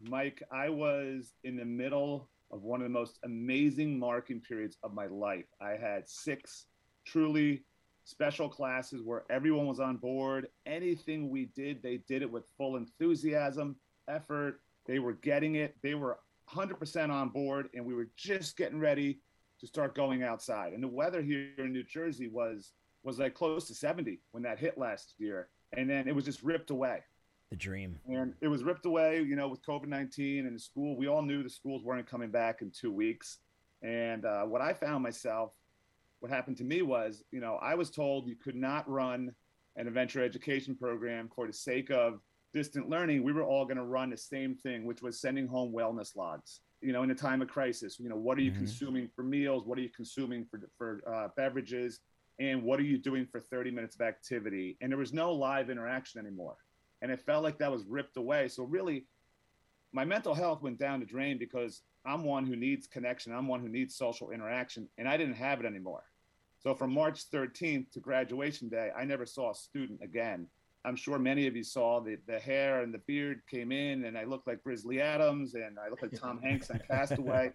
Mike, 0.00 0.42
I 0.52 0.68
was 0.68 1.32
in 1.44 1.56
the 1.56 1.64
middle 1.64 2.28
of 2.50 2.62
one 2.62 2.80
of 2.80 2.84
the 2.84 2.92
most 2.92 3.18
amazing 3.24 3.98
marking 3.98 4.40
periods 4.40 4.76
of 4.82 4.92
my 4.92 5.06
life. 5.06 5.46
I 5.60 5.76
had 5.80 6.08
six 6.08 6.66
truly 7.06 7.64
special 8.04 8.48
classes 8.48 9.02
where 9.02 9.24
everyone 9.30 9.66
was 9.66 9.80
on 9.80 9.96
board. 9.96 10.48
Anything 10.66 11.30
we 11.30 11.46
did, 11.56 11.82
they 11.82 11.98
did 12.08 12.22
it 12.22 12.30
with 12.30 12.44
full 12.58 12.76
enthusiasm, 12.76 13.76
effort. 14.08 14.60
They 14.86 14.98
were 14.98 15.14
getting 15.14 15.54
it. 15.54 15.74
They 15.82 15.94
were 15.94 16.18
100% 16.52 17.10
on 17.10 17.30
board, 17.30 17.68
and 17.74 17.84
we 17.84 17.94
were 17.94 18.08
just 18.16 18.56
getting 18.56 18.78
ready 18.78 19.20
to 19.64 19.68
start 19.68 19.94
going 19.94 20.22
outside. 20.22 20.74
And 20.74 20.82
the 20.82 20.88
weather 20.88 21.22
here 21.22 21.48
in 21.58 21.72
New 21.72 21.84
Jersey 21.84 22.28
was 22.28 22.72
was 23.02 23.18
like 23.18 23.34
close 23.34 23.66
to 23.66 23.74
70 23.74 24.18
when 24.30 24.42
that 24.42 24.58
hit 24.58 24.78
last 24.78 25.14
year, 25.18 25.48
and 25.76 25.88
then 25.88 26.08
it 26.08 26.14
was 26.14 26.24
just 26.24 26.42
ripped 26.42 26.70
away. 26.70 27.00
The 27.50 27.56
dream. 27.56 27.98
And 28.08 28.34
it 28.40 28.48
was 28.48 28.62
ripped 28.62 28.86
away, 28.86 29.22
you 29.22 29.36
know, 29.36 29.48
with 29.48 29.64
COVID 29.64 29.86
19 29.86 30.46
and 30.46 30.56
the 30.56 30.60
school. 30.60 30.96
We 30.96 31.08
all 31.08 31.22
knew 31.22 31.42
the 31.42 31.50
schools 31.50 31.82
weren't 31.82 32.08
coming 32.08 32.30
back 32.30 32.62
in 32.62 32.70
two 32.70 32.92
weeks. 32.92 33.38
And 33.82 34.24
uh, 34.24 34.42
what 34.42 34.60
I 34.60 34.72
found 34.72 35.02
myself, 35.02 35.52
what 36.20 36.30
happened 36.30 36.56
to 36.58 36.64
me 36.64 36.82
was, 36.82 37.22
you 37.30 37.40
know, 37.40 37.58
I 37.60 37.74
was 37.74 37.90
told 37.90 38.26
you 38.26 38.36
could 38.36 38.56
not 38.56 38.88
run 38.88 39.34
an 39.76 39.86
adventure 39.86 40.22
education 40.22 40.74
program 40.74 41.30
for 41.34 41.46
the 41.46 41.52
sake 41.52 41.90
of 41.90 42.20
distant 42.52 42.88
learning. 42.88 43.22
We 43.22 43.32
were 43.32 43.44
all 43.44 43.64
going 43.64 43.76
to 43.76 43.84
run 43.84 44.10
the 44.10 44.16
same 44.16 44.54
thing, 44.54 44.86
which 44.86 45.02
was 45.02 45.20
sending 45.20 45.46
home 45.46 45.72
wellness 45.72 46.16
logs 46.16 46.60
you 46.84 46.92
know, 46.92 47.02
in 47.02 47.10
a 47.10 47.14
time 47.14 47.40
of 47.42 47.48
crisis, 47.48 47.98
you 47.98 48.08
know, 48.08 48.16
what 48.16 48.36
are 48.38 48.42
you 48.42 48.50
mm-hmm. 48.50 48.60
consuming 48.60 49.08
for 49.14 49.22
meals? 49.22 49.64
What 49.64 49.78
are 49.78 49.82
you 49.82 49.88
consuming 49.88 50.44
for, 50.44 50.60
for 50.76 51.02
uh, 51.06 51.28
beverages? 51.36 52.00
And 52.38 52.62
what 52.62 52.78
are 52.80 52.84
you 52.84 52.98
doing 52.98 53.26
for 53.26 53.40
30 53.40 53.70
minutes 53.70 53.94
of 53.94 54.02
activity? 54.02 54.76
And 54.80 54.90
there 54.90 54.98
was 54.98 55.12
no 55.12 55.32
live 55.32 55.70
interaction 55.70 56.20
anymore. 56.20 56.56
And 57.00 57.10
it 57.10 57.20
felt 57.20 57.42
like 57.42 57.58
that 57.58 57.70
was 57.70 57.84
ripped 57.86 58.16
away. 58.16 58.48
So 58.48 58.64
really, 58.64 59.06
my 59.92 60.04
mental 60.04 60.34
health 60.34 60.62
went 60.62 60.78
down 60.78 61.00
the 61.00 61.06
drain 61.06 61.38
because 61.38 61.82
I'm 62.04 62.24
one 62.24 62.46
who 62.46 62.56
needs 62.56 62.86
connection. 62.86 63.32
I'm 63.32 63.46
one 63.46 63.60
who 63.60 63.68
needs 63.68 63.94
social 63.94 64.30
interaction, 64.30 64.88
and 64.98 65.08
I 65.08 65.16
didn't 65.16 65.34
have 65.34 65.60
it 65.60 65.66
anymore. 65.66 66.02
So 66.58 66.74
from 66.74 66.92
March 66.92 67.30
13th 67.30 67.92
to 67.92 68.00
graduation 68.00 68.68
day, 68.68 68.90
I 68.96 69.04
never 69.04 69.26
saw 69.26 69.52
a 69.52 69.54
student 69.54 70.00
again. 70.02 70.48
I'm 70.84 70.96
sure 70.96 71.18
many 71.18 71.46
of 71.46 71.56
you 71.56 71.64
saw 71.64 72.00
the, 72.00 72.18
the 72.26 72.38
hair 72.38 72.82
and 72.82 72.92
the 72.92 73.00
beard 73.06 73.40
came 73.50 73.72
in, 73.72 74.04
and 74.04 74.18
I 74.18 74.24
looked 74.24 74.46
like 74.46 74.62
Grizzly 74.62 75.00
Adams, 75.00 75.54
and 75.54 75.78
I 75.78 75.88
looked 75.88 76.02
like 76.02 76.18
Tom 76.18 76.38
Hanks 76.42 76.70
on 76.70 76.80
Castaway. 76.86 77.52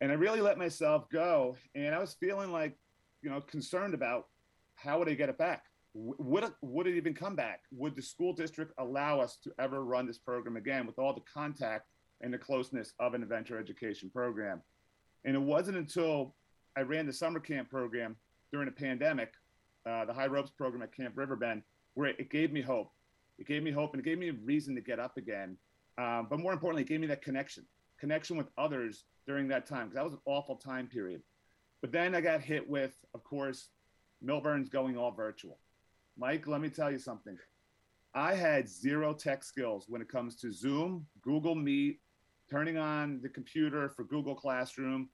And 0.00 0.10
I 0.10 0.14
really 0.14 0.40
let 0.40 0.58
myself 0.58 1.08
go, 1.10 1.56
and 1.74 1.94
I 1.94 1.98
was 1.98 2.14
feeling 2.18 2.52
like, 2.52 2.76
you 3.22 3.30
know, 3.30 3.40
concerned 3.40 3.94
about 3.94 4.26
how 4.74 4.98
would 4.98 5.08
I 5.08 5.14
get 5.14 5.28
it 5.28 5.38
back? 5.38 5.64
Would 5.94 6.44
it, 6.44 6.52
would 6.60 6.86
it 6.86 6.96
even 6.96 7.14
come 7.14 7.34
back? 7.34 7.60
Would 7.72 7.96
the 7.96 8.02
school 8.02 8.34
district 8.34 8.72
allow 8.78 9.20
us 9.20 9.38
to 9.44 9.52
ever 9.58 9.84
run 9.84 10.06
this 10.06 10.18
program 10.18 10.56
again 10.56 10.86
with 10.86 10.98
all 10.98 11.14
the 11.14 11.22
contact 11.22 11.86
and 12.20 12.32
the 12.32 12.38
closeness 12.38 12.92
of 13.00 13.14
an 13.14 13.22
adventure 13.22 13.58
education 13.58 14.10
program? 14.10 14.62
And 15.24 15.34
it 15.34 15.40
wasn't 15.40 15.78
until 15.78 16.34
I 16.76 16.82
ran 16.82 17.06
the 17.06 17.12
summer 17.12 17.40
camp 17.40 17.70
program 17.70 18.16
during 18.52 18.66
the 18.66 18.72
pandemic, 18.72 19.32
uh, 19.88 20.04
the 20.04 20.12
High 20.12 20.26
Ropes 20.26 20.50
program 20.50 20.82
at 20.82 20.94
Camp 20.94 21.14
Riverbend, 21.16 21.62
where 21.96 22.10
it 22.10 22.30
gave 22.30 22.52
me 22.52 22.60
hope. 22.60 22.92
It 23.38 23.46
gave 23.46 23.62
me 23.62 23.70
hope 23.70 23.92
and 23.92 24.00
it 24.00 24.04
gave 24.04 24.18
me 24.18 24.28
a 24.28 24.34
reason 24.44 24.74
to 24.76 24.80
get 24.80 25.00
up 25.00 25.16
again. 25.16 25.56
Um, 25.98 26.26
but 26.30 26.38
more 26.38 26.52
importantly, 26.52 26.82
it 26.82 26.88
gave 26.88 27.00
me 27.00 27.06
that 27.08 27.22
connection, 27.22 27.64
connection 27.98 28.36
with 28.36 28.48
others 28.56 29.04
during 29.26 29.48
that 29.48 29.66
time 29.66 29.88
because 29.88 29.94
that 29.96 30.04
was 30.04 30.12
an 30.12 30.20
awful 30.26 30.56
time 30.56 30.86
period. 30.86 31.22
But 31.80 31.92
then 31.92 32.14
I 32.14 32.20
got 32.20 32.42
hit 32.42 32.68
with, 32.68 32.94
of 33.14 33.24
course, 33.24 33.70
Millburn's 34.22 34.68
going 34.68 34.96
all 34.96 35.10
virtual. 35.10 35.58
Mike, 36.18 36.46
let 36.46 36.60
me 36.60 36.68
tell 36.68 36.90
you 36.90 36.98
something. 36.98 37.36
I 38.14 38.34
had 38.34 38.68
zero 38.68 39.14
tech 39.14 39.42
skills 39.42 39.86
when 39.88 40.02
it 40.02 40.08
comes 40.08 40.36
to 40.36 40.52
Zoom, 40.52 41.06
Google 41.22 41.54
Meet, 41.54 42.00
turning 42.50 42.76
on 42.76 43.20
the 43.22 43.28
computer 43.28 43.88
for 43.88 44.04
Google 44.04 44.34
Classroom. 44.34 45.08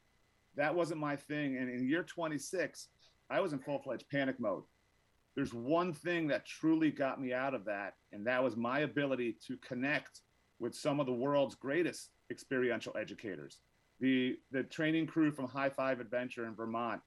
That 0.57 0.75
wasn't 0.75 1.01
my 1.01 1.15
thing. 1.15 1.59
And 1.59 1.71
in 1.71 1.89
year 1.89 2.03
26, 2.03 2.89
I 3.31 3.41
was 3.41 3.53
in 3.53 3.61
full 3.61 3.79
fledged 3.79 4.09
panic 4.11 4.39
mode. 4.41 4.65
There's 5.35 5.55
one 5.55 5.93
thing 5.93 6.27
that 6.29 6.47
truly 6.47 6.91
got 6.91 7.21
me 7.21 7.33
out 7.33 7.55
of 7.55 7.65
that, 7.65 7.95
and 8.13 8.27
that 8.27 8.43
was 8.43 8.57
my 8.57 8.81
ability 8.81 9.37
to 9.47 9.57
connect 9.59 10.21
with 10.59 10.75
some 10.75 11.01
of 11.01 11.07
the 11.07 11.13
world's 11.13 11.55
greatest 11.55 12.11
experiential 12.31 12.95
educators. 12.99 13.59
The, 14.01 14.37
the 14.51 14.65
training 14.65 15.07
crew 15.07 15.33
from 15.33 15.49
High 15.49 15.71
Five 15.71 16.01
Adventure 16.01 16.47
in 16.47 16.55
Vermont, 16.55 17.01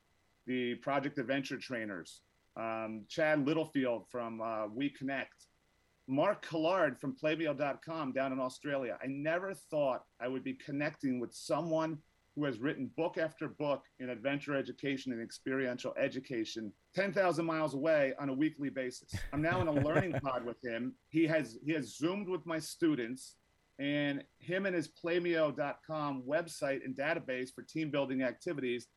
the 0.47 0.75
Project 0.75 1.17
Adventure 1.17 1.57
trainers, 1.57 2.21
um, 2.57 3.05
Chad 3.09 3.45
Littlefield 3.45 4.05
from 4.09 4.41
uh, 4.41 4.67
We 4.67 4.89
Connect, 4.89 5.45
Mark 6.07 6.41
Collard 6.45 6.99
from 6.99 7.15
Playmeo.com 7.15 8.11
down 8.11 8.31
in 8.31 8.39
Australia. 8.39 8.97
I 9.03 9.07
never 9.07 9.53
thought 9.53 10.03
I 10.21 10.27
would 10.27 10.43
be 10.43 10.53
connecting 10.53 11.19
with 11.19 11.33
someone 11.33 11.97
who 12.35 12.43
has 12.45 12.59
written 12.59 12.91
book 12.97 13.17
after 13.17 13.47
book 13.47 13.83
in 13.99 14.09
adventure 14.09 14.55
education 14.55 15.13
and 15.13 15.21
experiential 15.21 15.93
education 15.97 16.71
10,000 16.95 17.45
miles 17.45 17.73
away 17.73 18.13
on 18.19 18.29
a 18.29 18.33
weekly 18.33 18.69
basis. 18.69 19.13
I'm 19.33 19.41
now 19.41 19.59
in 19.61 19.67
a 19.67 19.71
learning 19.71 20.13
pod 20.23 20.45
with 20.45 20.63
him. 20.63 20.93
He 21.09 21.27
has 21.27 21.57
he 21.65 21.73
has 21.73 21.97
zoomed 21.97 22.29
with 22.29 22.45
my 22.45 22.57
students 22.57 23.35
and 23.79 24.23
him 24.39 24.65
and 24.65 24.73
his 24.73 24.87
playmeo.com 24.87 26.23
website 26.25 26.85
and 26.85 26.95
database 26.95 27.53
for 27.53 27.63
team 27.63 27.91
building 27.91 28.23
activities 28.23 28.87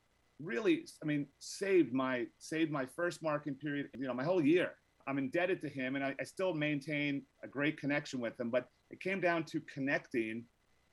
really 0.40 0.86
I 1.02 1.06
mean 1.06 1.26
saved 1.40 1.92
my 1.92 2.26
saved 2.38 2.70
my 2.70 2.86
first 2.86 3.22
marking 3.22 3.56
period, 3.56 3.88
you 3.98 4.06
know, 4.06 4.14
my 4.14 4.24
whole 4.24 4.42
year. 4.42 4.72
I'm 5.08 5.18
indebted 5.18 5.60
to 5.62 5.68
him 5.68 5.96
and 5.96 6.04
I, 6.04 6.14
I 6.20 6.24
still 6.24 6.54
maintain 6.54 7.22
a 7.42 7.48
great 7.48 7.80
connection 7.80 8.20
with 8.20 8.38
him, 8.38 8.50
but 8.50 8.68
it 8.90 9.00
came 9.00 9.20
down 9.20 9.44
to 9.44 9.60
connecting. 9.62 10.44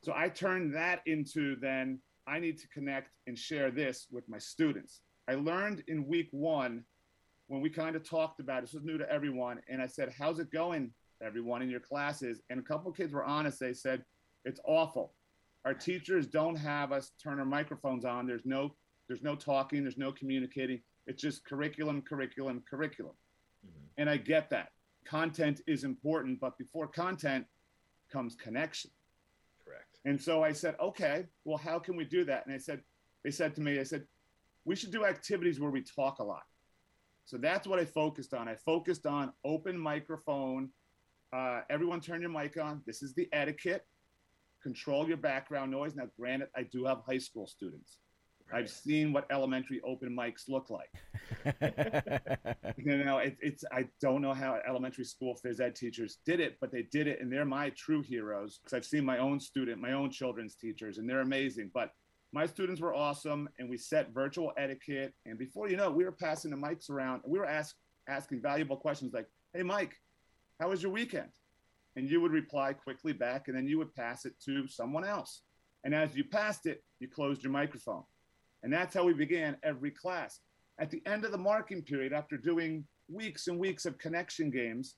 So 0.04 0.14
I 0.16 0.30
turned 0.30 0.74
that 0.74 1.02
into 1.06 1.56
then 1.58 2.00
I 2.28 2.40
need 2.40 2.58
to 2.60 2.68
connect 2.70 3.12
and 3.28 3.38
share 3.38 3.70
this 3.70 4.08
with 4.12 4.28
my 4.28 4.40
students. 4.40 5.02
I 5.28 5.36
learned 5.36 5.84
in 5.88 6.08
week 6.08 6.30
one 6.32 6.84
when 7.48 7.62
we 7.62 7.70
kind 7.70 7.96
of 7.96 8.08
talked 8.08 8.40
about 8.40 8.60
it, 8.60 8.62
this 8.62 8.74
was 8.74 8.84
new 8.84 8.98
to 8.98 9.10
everyone, 9.12 9.60
and 9.70 9.82
I 9.82 9.88
said, 9.88 10.14
How's 10.18 10.40
it 10.40 10.52
going, 10.52 10.92
everyone, 11.22 11.62
in 11.62 11.70
your 11.70 11.80
classes? 11.80 12.42
And 12.50 12.60
a 12.60 12.64
couple 12.64 12.92
of 12.92 12.98
kids 12.98 13.14
were 13.14 13.24
honest. 13.24 13.60
They 13.60 13.74
said, 13.74 14.04
It's 14.44 14.60
awful. 14.66 15.14
Our 15.66 15.74
teachers 15.74 16.28
don't 16.28 16.56
have 16.56 16.92
us 16.92 17.12
turn 17.22 17.40
our 17.40 17.46
microphones 17.46 18.06
on. 18.06 18.28
There's 18.28 18.46
no 18.46 18.76
there's 19.08 19.24
no 19.24 19.36
talking, 19.36 19.84
there's 19.84 19.98
no 19.98 20.12
communicating. 20.12 20.82
It's 21.08 21.22
just 21.22 21.46
curriculum, 21.46 22.02
curriculum, 22.02 22.64
curriculum. 22.68 23.14
Mm-hmm. 23.66 23.86
And 23.98 24.10
I 24.10 24.18
get 24.18 24.50
that. 24.50 24.70
Content 25.06 25.62
is 25.68 25.84
important, 25.84 26.40
but 26.40 26.58
before 26.58 26.88
content 26.88 27.46
comes 28.12 28.36
connection. 28.36 28.90
Correct. 29.64 30.00
And 30.06 30.20
so 30.20 30.44
I 30.44 30.52
said, 30.52 30.76
okay, 30.82 31.26
well, 31.44 31.58
how 31.58 31.78
can 31.78 31.96
we 31.96 32.06
do 32.06 32.26
that? 32.26 32.46
And 32.46 32.56
I 32.56 32.58
said, 32.58 32.82
they 33.24 33.32
said 33.32 33.54
to 33.56 33.62
me, 33.62 33.80
I 33.80 33.84
said, 33.84 34.06
we 34.66 34.76
should 34.76 34.92
do 34.92 35.06
activities 35.06 35.60
where 35.60 35.70
we 35.70 35.82
talk 35.84 36.18
a 36.20 36.24
lot. 36.24 36.44
So 37.26 37.38
that's 37.38 37.68
what 37.68 37.80
I 37.80 37.86
focused 37.86 38.34
on. 38.34 38.48
I 38.48 38.56
focused 38.56 39.06
on 39.06 39.34
open 39.44 39.78
microphone. 39.78 40.70
Uh, 41.34 41.62
everyone 41.70 42.00
turn 42.00 42.22
your 42.22 42.30
mic 42.30 42.58
on. 42.58 42.82
This 42.86 43.02
is 43.02 43.14
the 43.16 43.28
etiquette. 43.34 43.86
Control 44.62 45.08
your 45.08 45.18
background 45.18 45.72
noise. 45.72 45.96
Now, 45.96 46.08
granted, 46.18 46.50
I 46.56 46.64
do 46.64 46.86
have 46.86 47.02
high 47.06 47.18
school 47.18 47.48
students. 47.48 47.98
Right. 48.52 48.60
I've 48.60 48.70
seen 48.70 49.12
what 49.12 49.26
elementary 49.32 49.82
open 49.84 50.16
mics 50.16 50.48
look 50.48 50.70
like. 50.70 50.92
you 52.78 53.04
know, 53.04 53.18
it, 53.18 53.38
it's 53.42 53.64
I 53.72 53.88
don't 54.00 54.22
know 54.22 54.34
how 54.34 54.60
elementary 54.68 55.04
school 55.04 55.36
phys 55.44 55.60
ed 55.60 55.76
teachers 55.76 56.20
did 56.28 56.40
it, 56.40 56.58
but 56.62 56.72
they 56.72 56.84
did 56.92 57.08
it, 57.08 57.22
and 57.22 57.34
they're 57.34 57.44
my 57.44 57.72
true 57.72 58.04
heroes 58.04 58.60
because 58.60 58.76
I've 58.76 58.86
seen 58.86 59.04
my 59.04 59.18
own 59.18 59.40
student, 59.40 59.82
my 59.82 59.94
own 59.94 60.12
children's 60.12 60.56
teachers, 60.56 61.00
and 61.00 61.10
they're 61.10 61.22
amazing. 61.22 61.72
But 61.74 61.90
my 62.36 62.46
students 62.46 62.82
were 62.82 62.94
awesome, 62.94 63.50
and 63.58 63.70
we 63.70 63.78
set 63.78 64.14
virtual 64.14 64.52
etiquette. 64.58 65.14
And 65.26 65.40
before 65.40 65.70
you 65.70 65.78
know, 65.78 65.90
we 65.90 66.04
were 66.04 66.12
passing 66.12 66.52
the 66.52 66.58
mics 66.58 66.90
around, 66.90 67.22
and 67.24 67.32
we 67.32 67.40
were 67.40 67.46
ask, 67.46 67.76
asking 68.08 68.42
valuable 68.42 68.78
questions 68.78 69.14
like, 69.14 69.28
"Hey, 69.54 69.64
Mike, 69.64 69.96
how 70.60 70.70
was 70.70 70.84
your 70.84 70.92
weekend?" 70.92 71.32
And 71.96 72.10
you 72.10 72.22
would 72.22 72.34
reply 72.34 72.74
quickly 72.74 73.14
back, 73.14 73.48
and 73.48 73.58
then 73.58 73.68
you 73.68 73.80
would 73.80 73.96
pass 73.96 74.26
it 74.26 74.40
to 74.42 74.68
someone 74.68 75.06
else. 75.06 75.42
And 75.84 75.96
as 75.96 76.16
you 76.16 76.24
passed 76.24 76.66
it, 76.68 76.84
you 77.00 77.08
closed 77.08 77.42
your 77.42 77.52
microphone 77.52 78.04
and 78.66 78.74
that's 78.74 78.96
how 78.96 79.04
we 79.04 79.14
began 79.14 79.56
every 79.62 79.92
class. 79.92 80.40
At 80.80 80.90
the 80.90 81.02
end 81.06 81.24
of 81.24 81.32
the 81.32 81.38
marking 81.38 81.84
period, 81.84 82.14
after 82.14 82.36
doing 82.36 82.84
weeks 83.08 83.48
and 83.48 83.60
weeks 83.60 83.86
of 83.86 84.00
connection 84.00 84.50
games, 84.50 84.96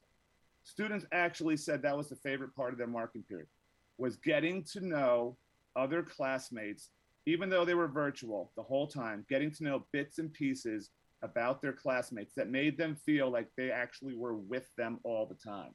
students 0.64 1.06
actually 1.12 1.58
said 1.58 1.82
that 1.82 1.98
was 1.98 2.08
the 2.08 2.16
favorite 2.16 2.56
part 2.56 2.72
of 2.72 2.78
their 2.78 2.88
marking 2.88 3.24
period, 3.24 3.50
was 3.98 4.16
getting 4.16 4.64
to 4.72 4.80
know 4.80 5.38
other 5.76 6.02
classmates, 6.02 6.92
even 7.28 7.50
though 7.50 7.66
they 7.66 7.76
were 7.76 7.90
virtual 7.90 8.52
the 8.56 8.64
whole 8.64 8.88
time, 8.88 9.26
getting 9.30 9.52
to 9.52 9.64
know 9.64 9.86
bits 9.92 10.18
and 10.18 10.34
pieces 10.34 10.92
about 11.22 11.62
their 11.62 11.74
classmates 11.74 12.34
that 12.34 12.50
made 12.50 12.78
them 12.78 12.96
feel 12.96 13.30
like 13.30 13.50
they 13.58 13.70
actually 13.70 14.16
were 14.16 14.36
with 14.36 14.74
them 14.78 14.98
all 15.04 15.26
the 15.26 15.36
time. 15.36 15.72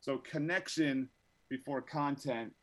So 0.00 0.18
connection 0.18 1.08
before 1.48 1.82
content, 1.82 2.54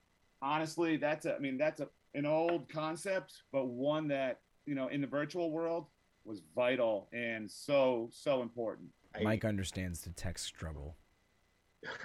honestly, 0.42 0.96
that's 0.96 1.26
a, 1.26 1.36
I 1.36 1.40
mean, 1.40 1.58
that's 1.58 1.82
a, 1.82 1.90
an 2.16 2.26
old 2.26 2.70
concept, 2.70 3.34
but 3.52 3.68
one 3.68 4.08
that 4.08 4.40
you 4.66 4.76
know, 4.76 4.88
in 4.88 5.02
the 5.02 5.08
virtual 5.08 5.52
world 5.52 5.88
was 6.24 6.42
vital 6.56 7.10
and 7.12 7.50
so, 7.50 8.08
so 8.14 8.42
important. 8.42 8.90
Mike 9.22 9.44
understands 9.44 10.02
the 10.02 10.12
tech 10.12 10.38
struggle. 10.38 10.96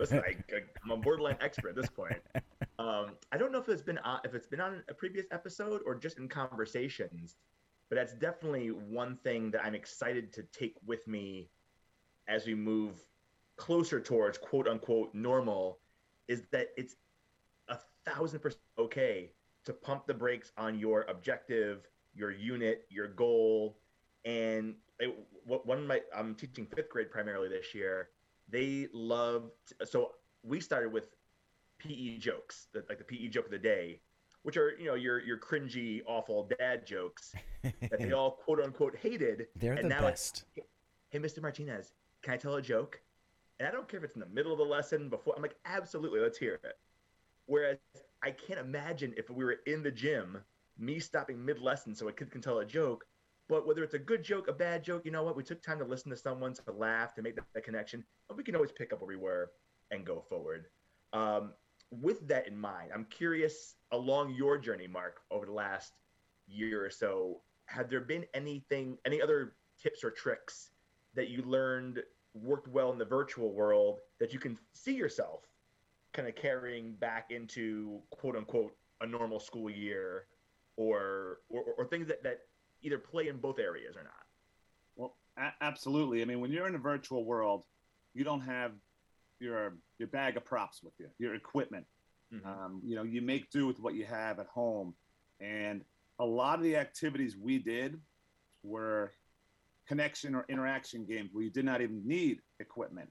Listen, 0.00 0.22
I, 0.26 0.34
am 0.82 0.90
a 0.90 0.96
borderline 0.96 1.36
expert 1.42 1.68
at 1.68 1.76
this 1.76 1.90
point. 1.90 2.16
Um, 2.78 3.10
I 3.30 3.36
don't 3.36 3.52
know 3.52 3.58
if 3.58 3.68
it's 3.68 3.82
been 3.82 3.98
on, 3.98 4.20
if 4.24 4.34
it's 4.34 4.46
been 4.46 4.62
on 4.62 4.82
a 4.88 4.94
previous 4.94 5.26
episode 5.30 5.82
or 5.84 5.94
just 5.94 6.18
in 6.18 6.26
conversations, 6.26 7.36
but 7.90 7.96
that's 7.96 8.14
definitely 8.14 8.68
one 8.68 9.18
thing 9.22 9.50
that 9.50 9.62
I'm 9.62 9.74
excited 9.74 10.32
to 10.32 10.42
take 10.44 10.76
with 10.86 11.06
me 11.06 11.50
as 12.26 12.46
we 12.46 12.54
move 12.54 12.94
closer 13.58 14.00
towards 14.00 14.38
quote 14.38 14.66
unquote 14.66 15.14
normal. 15.14 15.80
Is 16.26 16.44
that 16.52 16.68
it's 16.78 16.96
a 17.68 17.76
thousand 18.06 18.40
percent 18.40 18.62
okay 18.78 19.32
to 19.66 19.74
pump 19.74 20.06
the 20.06 20.14
brakes 20.14 20.50
on 20.56 20.78
your 20.78 21.02
objective, 21.10 21.86
your 22.14 22.30
unit, 22.30 22.86
your 22.88 23.08
goal. 23.08 23.76
And 24.24 24.76
it, 24.98 25.14
one 25.44 25.78
of 25.78 25.86
my, 25.86 26.00
I'm 26.16 26.34
teaching 26.34 26.66
fifth 26.74 26.88
grade 26.88 27.10
primarily 27.10 27.50
this 27.50 27.74
year. 27.74 28.08
They 28.50 28.88
love, 28.92 29.50
so 29.84 30.12
we 30.42 30.60
started 30.60 30.92
with 30.92 31.08
PE 31.78 32.18
jokes, 32.18 32.68
like 32.88 32.98
the 32.98 33.04
PE 33.04 33.28
joke 33.28 33.46
of 33.46 33.50
the 33.50 33.58
day, 33.58 34.00
which 34.42 34.56
are, 34.56 34.74
you 34.78 34.86
know, 34.86 34.94
your, 34.94 35.20
your 35.20 35.38
cringy, 35.38 36.00
awful 36.06 36.50
dad 36.58 36.86
jokes 36.86 37.34
that 37.62 37.98
they 37.98 38.12
all 38.12 38.30
quote 38.44 38.60
unquote 38.60 38.96
hated. 38.96 39.46
They're 39.56 39.74
and 39.74 39.84
the 39.84 39.94
now 39.94 40.02
best. 40.02 40.44
It's, 40.56 40.66
hey, 41.10 41.18
Mr. 41.18 41.42
Martinez, 41.42 41.92
can 42.22 42.34
I 42.34 42.36
tell 42.36 42.56
a 42.56 42.62
joke? 42.62 43.00
And 43.58 43.68
I 43.68 43.70
don't 43.70 43.86
care 43.88 43.98
if 43.98 44.04
it's 44.04 44.14
in 44.14 44.20
the 44.20 44.26
middle 44.26 44.52
of 44.52 44.58
the 44.58 44.64
lesson 44.64 45.08
before. 45.08 45.34
I'm 45.36 45.42
like, 45.42 45.56
absolutely, 45.66 46.20
let's 46.20 46.38
hear 46.38 46.54
it. 46.64 46.78
Whereas 47.46 47.78
I 48.22 48.30
can't 48.30 48.60
imagine 48.60 49.12
if 49.16 49.28
we 49.28 49.44
were 49.44 49.58
in 49.66 49.82
the 49.82 49.90
gym, 49.90 50.38
me 50.78 50.98
stopping 50.98 51.44
mid 51.44 51.60
lesson 51.60 51.94
so 51.94 52.08
a 52.08 52.12
kid 52.12 52.30
can 52.30 52.40
tell 52.40 52.60
a 52.60 52.64
joke. 52.64 53.04
But 53.50 53.66
whether 53.66 53.82
it's 53.82 53.94
a 53.94 53.98
good 53.98 54.22
joke, 54.22 54.46
a 54.46 54.52
bad 54.52 54.84
joke, 54.84 55.04
you 55.04 55.10
know 55.10 55.24
what? 55.24 55.36
We 55.36 55.42
took 55.42 55.60
time 55.60 55.80
to 55.80 55.84
listen 55.84 56.08
to 56.12 56.16
someone, 56.16 56.54
to 56.54 56.72
laugh, 56.72 57.14
to 57.16 57.22
make 57.22 57.34
that, 57.34 57.44
that 57.52 57.64
connection, 57.64 58.04
and 58.28 58.38
we 58.38 58.44
can 58.44 58.54
always 58.54 58.70
pick 58.70 58.92
up 58.92 59.00
where 59.00 59.08
we 59.08 59.16
were 59.16 59.50
and 59.90 60.06
go 60.06 60.20
forward. 60.28 60.66
Um, 61.12 61.52
with 61.90 62.28
that 62.28 62.46
in 62.46 62.56
mind, 62.56 62.92
I'm 62.94 63.06
curious 63.06 63.74
along 63.90 64.34
your 64.34 64.56
journey, 64.56 64.86
Mark, 64.86 65.22
over 65.32 65.46
the 65.46 65.52
last 65.52 65.94
year 66.46 66.86
or 66.86 66.90
so, 66.90 67.40
have 67.66 67.90
there 67.90 68.00
been 68.00 68.24
anything, 68.34 68.96
any 69.04 69.20
other 69.20 69.54
tips 69.82 70.04
or 70.04 70.12
tricks 70.12 70.70
that 71.14 71.28
you 71.28 71.42
learned 71.42 72.04
worked 72.34 72.68
well 72.68 72.92
in 72.92 72.98
the 72.98 73.04
virtual 73.04 73.52
world 73.52 73.98
that 74.20 74.32
you 74.32 74.38
can 74.38 74.56
see 74.74 74.94
yourself 74.94 75.40
kind 76.12 76.28
of 76.28 76.36
carrying 76.36 76.92
back 76.94 77.32
into 77.32 78.00
quote 78.10 78.36
unquote 78.36 78.76
a 79.00 79.06
normal 79.06 79.40
school 79.40 79.68
year 79.68 80.26
or 80.76 81.38
or, 81.48 81.64
or 81.76 81.84
things 81.86 82.06
that, 82.06 82.22
that 82.22 82.42
either 82.82 82.98
play 82.98 83.28
in 83.28 83.36
both 83.38 83.58
areas 83.58 83.96
or 83.96 84.02
not 84.02 84.12
well 84.96 85.16
a- 85.38 85.64
absolutely 85.64 86.22
i 86.22 86.24
mean 86.24 86.40
when 86.40 86.50
you're 86.50 86.68
in 86.68 86.74
a 86.74 86.78
virtual 86.78 87.24
world 87.24 87.62
you 88.14 88.24
don't 88.24 88.40
have 88.40 88.72
your 89.38 89.76
your 89.98 90.08
bag 90.08 90.36
of 90.36 90.44
props 90.44 90.82
with 90.82 90.94
you 90.98 91.08
your 91.18 91.34
equipment 91.34 91.86
mm-hmm. 92.32 92.46
um, 92.48 92.80
you 92.84 92.96
know 92.96 93.02
you 93.02 93.22
make 93.22 93.50
do 93.50 93.66
with 93.66 93.80
what 93.80 93.94
you 93.94 94.04
have 94.04 94.38
at 94.38 94.46
home 94.46 94.94
and 95.40 95.82
a 96.18 96.24
lot 96.24 96.58
of 96.58 96.64
the 96.64 96.76
activities 96.76 97.36
we 97.36 97.58
did 97.58 97.98
were 98.62 99.12
connection 99.88 100.34
or 100.34 100.44
interaction 100.48 101.06
games 101.06 101.30
where 101.32 101.42
you 101.42 101.50
did 101.50 101.64
not 101.64 101.80
even 101.80 102.06
need 102.06 102.38
equipment 102.60 103.08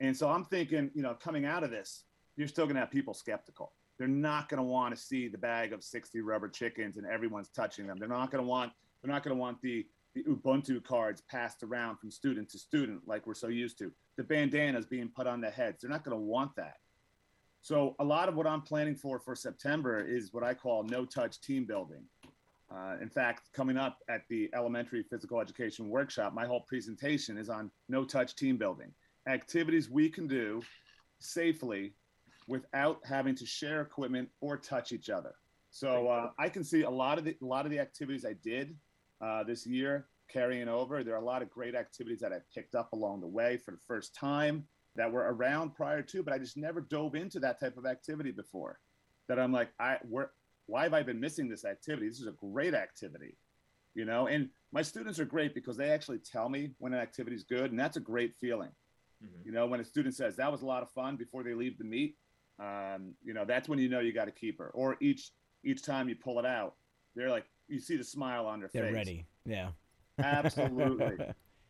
and 0.00 0.16
so 0.16 0.28
i'm 0.28 0.44
thinking 0.44 0.90
you 0.94 1.02
know 1.02 1.14
coming 1.14 1.44
out 1.44 1.62
of 1.62 1.70
this 1.70 2.04
you're 2.36 2.48
still 2.48 2.64
going 2.64 2.74
to 2.74 2.80
have 2.80 2.90
people 2.90 3.14
skeptical. 3.14 3.72
They're 3.98 4.08
not 4.08 4.48
going 4.48 4.58
to 4.58 4.64
want 4.64 4.94
to 4.94 5.00
see 5.00 5.28
the 5.28 5.38
bag 5.38 5.72
of 5.72 5.84
60 5.84 6.20
rubber 6.20 6.48
chickens 6.48 6.96
and 6.96 7.06
everyone's 7.06 7.48
touching 7.50 7.86
them. 7.86 7.98
They're 7.98 8.08
not 8.08 8.30
going 8.30 8.42
to 8.42 8.48
want 8.48 8.72
they're 9.04 9.12
not 9.12 9.22
going 9.22 9.36
to 9.36 9.40
want 9.40 9.60
the 9.60 9.86
the 10.14 10.22
Ubuntu 10.22 10.82
cards 10.82 11.22
passed 11.28 11.64
around 11.64 11.98
from 11.98 12.10
student 12.10 12.48
to 12.50 12.58
student 12.58 13.00
like 13.04 13.26
we're 13.26 13.34
so 13.34 13.48
used 13.48 13.76
to. 13.78 13.90
The 14.16 14.22
bandanas 14.22 14.86
being 14.86 15.08
put 15.08 15.26
on 15.26 15.40
the 15.40 15.50
heads. 15.50 15.80
They're 15.80 15.90
not 15.90 16.04
going 16.04 16.16
to 16.16 16.22
want 16.22 16.54
that. 16.54 16.76
So 17.62 17.96
a 17.98 18.04
lot 18.04 18.28
of 18.28 18.36
what 18.36 18.46
I'm 18.46 18.62
planning 18.62 18.94
for 18.94 19.18
for 19.18 19.34
September 19.34 20.00
is 20.00 20.32
what 20.32 20.44
I 20.44 20.54
call 20.54 20.84
no-touch 20.84 21.40
team 21.40 21.64
building. 21.64 22.04
Uh, 22.72 22.94
in 23.02 23.08
fact, 23.08 23.52
coming 23.52 23.76
up 23.76 23.98
at 24.08 24.22
the 24.28 24.48
elementary 24.54 25.02
physical 25.02 25.40
education 25.40 25.88
workshop, 25.88 26.32
my 26.32 26.46
whole 26.46 26.60
presentation 26.60 27.36
is 27.36 27.48
on 27.48 27.72
no-touch 27.88 28.36
team 28.36 28.56
building, 28.56 28.92
activities 29.28 29.90
we 29.90 30.08
can 30.08 30.28
do 30.28 30.62
safely 31.18 31.92
without 32.46 33.00
having 33.04 33.34
to 33.34 33.44
share 33.44 33.80
equipment 33.80 34.28
or 34.40 34.56
touch 34.56 34.92
each 34.92 35.10
other. 35.10 35.34
So 35.70 36.06
uh, 36.06 36.30
I 36.38 36.48
can 36.48 36.62
see 36.62 36.82
a 36.82 36.90
lot 36.90 37.18
of 37.18 37.24
the 37.24 37.36
a 37.42 37.44
lot 37.44 37.64
of 37.64 37.72
the 37.72 37.80
activities 37.80 38.24
I 38.24 38.34
did 38.34 38.76
uh, 39.24 39.42
this 39.42 39.66
year 39.66 40.06
carrying 40.30 40.68
over. 40.68 41.02
There 41.02 41.14
are 41.14 41.22
a 41.22 41.24
lot 41.24 41.42
of 41.42 41.50
great 41.50 41.74
activities 41.74 42.20
that 42.20 42.32
I 42.32 42.38
picked 42.54 42.74
up 42.74 42.92
along 42.92 43.20
the 43.20 43.26
way 43.26 43.56
for 43.56 43.70
the 43.70 43.80
first 43.86 44.14
time 44.14 44.64
that 44.96 45.10
were 45.10 45.32
around 45.32 45.74
prior 45.74 46.02
to, 46.02 46.22
but 46.22 46.32
I 46.32 46.38
just 46.38 46.56
never 46.56 46.80
dove 46.80 47.14
into 47.14 47.40
that 47.40 47.58
type 47.58 47.76
of 47.76 47.86
activity 47.86 48.30
before. 48.30 48.78
That 49.28 49.38
I'm 49.38 49.52
like, 49.52 49.70
I 49.80 49.96
where 50.08 50.32
why 50.66 50.82
have 50.82 50.94
I 50.94 51.02
been 51.02 51.20
missing 51.20 51.48
this 51.48 51.64
activity? 51.64 52.08
This 52.08 52.20
is 52.20 52.26
a 52.26 52.32
great 52.32 52.74
activity, 52.74 53.36
you 53.94 54.04
know. 54.04 54.26
And 54.26 54.50
my 54.72 54.82
students 54.82 55.18
are 55.18 55.24
great 55.24 55.54
because 55.54 55.76
they 55.76 55.90
actually 55.90 56.18
tell 56.18 56.48
me 56.48 56.70
when 56.78 56.92
an 56.92 57.00
activity 57.00 57.36
is 57.36 57.44
good, 57.44 57.70
and 57.70 57.80
that's 57.80 57.96
a 57.96 58.00
great 58.00 58.34
feeling. 58.34 58.70
Mm-hmm. 59.24 59.46
You 59.46 59.52
know, 59.52 59.66
when 59.66 59.80
a 59.80 59.84
student 59.84 60.14
says 60.14 60.36
that 60.36 60.52
was 60.52 60.62
a 60.62 60.66
lot 60.66 60.82
of 60.82 60.90
fun 60.90 61.16
before 61.16 61.42
they 61.42 61.54
leave 61.54 61.78
the 61.78 61.84
meet, 61.84 62.16
um, 62.60 63.14
you 63.24 63.32
know, 63.32 63.44
that's 63.46 63.68
when 63.68 63.78
you 63.78 63.88
know 63.88 64.00
you 64.00 64.12
got 64.12 64.26
to 64.26 64.32
keep 64.32 64.58
her. 64.58 64.68
Or 64.74 64.96
each 65.00 65.30
each 65.64 65.82
time 65.82 66.10
you 66.10 66.16
pull 66.16 66.38
it 66.38 66.46
out, 66.46 66.74
they're 67.16 67.30
like, 67.30 67.46
you 67.68 67.80
see 67.80 67.96
the 67.96 68.04
smile 68.04 68.46
on 68.46 68.60
their 68.60 68.70
they're 68.72 68.84
face. 68.84 68.90
They're 68.90 68.98
ready. 68.98 69.26
Yeah. 69.46 69.68
Absolutely. 70.18 71.16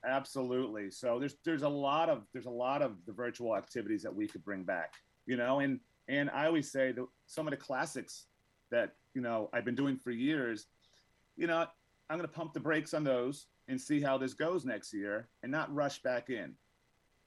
Absolutely. 0.07 0.91
So 0.91 1.19
there's 1.19 1.37
there's 1.45 1.63
a 1.63 1.69
lot 1.69 2.11
of 2.11 2.25
there's 2.33 2.47
a 2.47 2.51
lot 2.51 2.83
of 2.83 2.97
the 3.07 3.13
virtual 3.13 3.57
activities 3.57 4.03
that 4.03 4.15
we 4.15 4.27
could 4.27 4.45
bring 4.45 4.63
back, 4.63 4.95
you 5.27 5.37
know, 5.37 5.61
and 5.61 5.81
and 6.09 6.31
I 6.31 6.47
always 6.47 6.71
say 6.71 6.93
that 6.93 7.07
some 7.27 7.47
of 7.47 7.53
the 7.53 7.57
classics 7.57 8.27
that 8.71 8.95
you 9.15 9.23
know 9.23 9.49
I've 9.53 9.65
been 9.65 9.75
doing 9.75 9.97
for 9.97 10.11
years, 10.11 10.67
you 11.37 11.47
know, 11.47 11.67
I'm 12.11 12.19
going 12.19 12.29
to 12.29 12.35
pump 12.35 12.53
the 12.53 12.61
brakes 12.61 12.93
on 12.93 13.03
those 13.03 13.47
and 13.69 13.81
see 13.81 14.01
how 14.01 14.19
this 14.19 14.35
goes 14.35 14.67
next 14.67 14.93
year, 14.93 15.29
and 15.43 15.51
not 15.51 15.75
rush 15.75 16.03
back 16.03 16.29
in, 16.29 16.55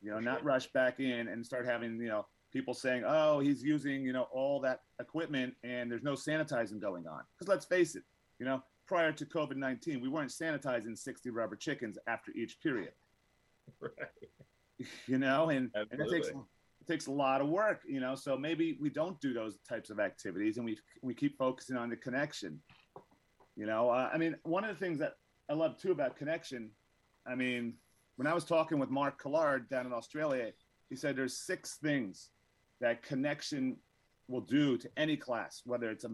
you 0.01 0.11
know, 0.11 0.19
not 0.19 0.43
rush 0.43 0.67
back 0.67 0.99
in 0.99 1.27
and 1.27 1.43
start 1.43 1.65
having 1.65 1.99
you 1.99 2.09
know 2.09 2.27
people 2.53 2.75
saying, 2.75 3.03
oh, 3.07 3.39
he's 3.39 3.63
using 3.63 4.03
you 4.03 4.13
know 4.13 4.27
all 4.31 4.59
that 4.61 4.81
equipment 4.99 5.55
and 5.63 5.91
there's 5.91 6.03
no 6.03 6.13
sanitizing 6.13 6.79
going 6.79 7.07
on. 7.07 7.21
Because 7.33 7.47
let's 7.47 7.65
face 7.65 7.95
it, 7.95 8.03
you 8.39 8.45
know, 8.45 8.63
prior 8.87 9.11
to 9.11 9.25
COVID 9.25 9.55
19, 9.55 10.01
we 10.01 10.09
weren't 10.09 10.31
sanitizing 10.31 10.97
60 10.97 11.29
rubber 11.29 11.55
chickens 11.55 11.97
after 12.07 12.31
each 12.31 12.59
period. 12.61 12.93
Right. 13.79 13.91
You 15.07 15.17
know, 15.17 15.49
and, 15.49 15.71
and 15.73 15.99
it 15.99 16.07
takes 16.07 16.27
it 16.27 16.87
takes 16.87 17.07
a 17.07 17.11
lot 17.11 17.41
of 17.41 17.47
work, 17.47 17.81
you 17.87 17.99
know. 17.99 18.13
So 18.13 18.37
maybe 18.37 18.77
we 18.79 18.91
don't 18.91 19.19
do 19.19 19.33
those 19.33 19.57
types 19.67 19.89
of 19.89 19.99
activities 19.99 20.57
and 20.57 20.65
we 20.67 20.77
we 21.01 21.15
keep 21.15 21.35
focusing 21.35 21.75
on 21.75 21.89
the 21.89 21.95
connection. 21.95 22.59
You 23.55 23.65
know, 23.65 23.89
uh, 23.89 24.11
I 24.13 24.19
mean, 24.19 24.35
one 24.43 24.63
of 24.63 24.69
the 24.69 24.79
things 24.79 24.99
that 24.99 25.13
I 25.49 25.53
love 25.53 25.77
too 25.77 25.91
about 25.91 26.15
connection, 26.15 26.69
I 27.25 27.33
mean, 27.33 27.73
when 28.17 28.27
I 28.27 28.35
was 28.35 28.45
talking 28.45 28.77
with 28.77 28.91
Mark 28.91 29.17
Collard 29.17 29.67
down 29.67 29.87
in 29.87 29.93
Australia, 29.93 30.51
he 30.91 30.95
said 30.95 31.15
there's 31.15 31.39
six 31.39 31.77
things 31.81 32.29
that 32.81 33.01
connection 33.01 33.77
will 34.27 34.41
do 34.41 34.77
to 34.77 34.89
any 34.97 35.17
class, 35.17 35.61
whether 35.65 35.89
it's 35.89 36.03
a 36.03 36.11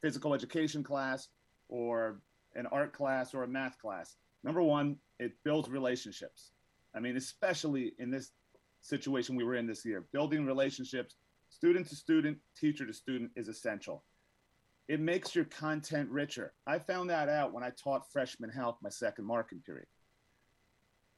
physical 0.00 0.32
education 0.32 0.82
class, 0.82 1.28
or 1.68 2.20
an 2.54 2.66
art 2.66 2.92
class 2.92 3.34
or 3.34 3.42
a 3.42 3.48
math 3.48 3.78
class. 3.78 4.16
Number 4.44 4.62
one, 4.62 4.96
it 5.18 5.32
builds 5.44 5.68
relationships. 5.68 6.52
I 6.94 7.00
mean, 7.00 7.16
especially 7.16 7.92
in 7.98 8.10
this 8.10 8.30
situation 8.80 9.36
we 9.36 9.44
were 9.44 9.56
in 9.56 9.66
this 9.66 9.84
year, 9.84 10.06
building 10.12 10.46
relationships, 10.46 11.16
student 11.50 11.88
to 11.88 11.96
student, 11.96 12.38
teacher 12.56 12.86
to 12.86 12.92
student 12.92 13.30
is 13.36 13.48
essential. 13.48 14.04
It 14.88 15.00
makes 15.00 15.34
your 15.34 15.46
content 15.46 16.08
richer. 16.10 16.54
I 16.66 16.78
found 16.78 17.10
that 17.10 17.28
out 17.28 17.52
when 17.52 17.64
I 17.64 17.70
taught 17.70 18.10
freshman 18.12 18.50
health 18.50 18.78
my 18.82 18.88
second 18.88 19.24
marking 19.24 19.60
period. 19.60 19.86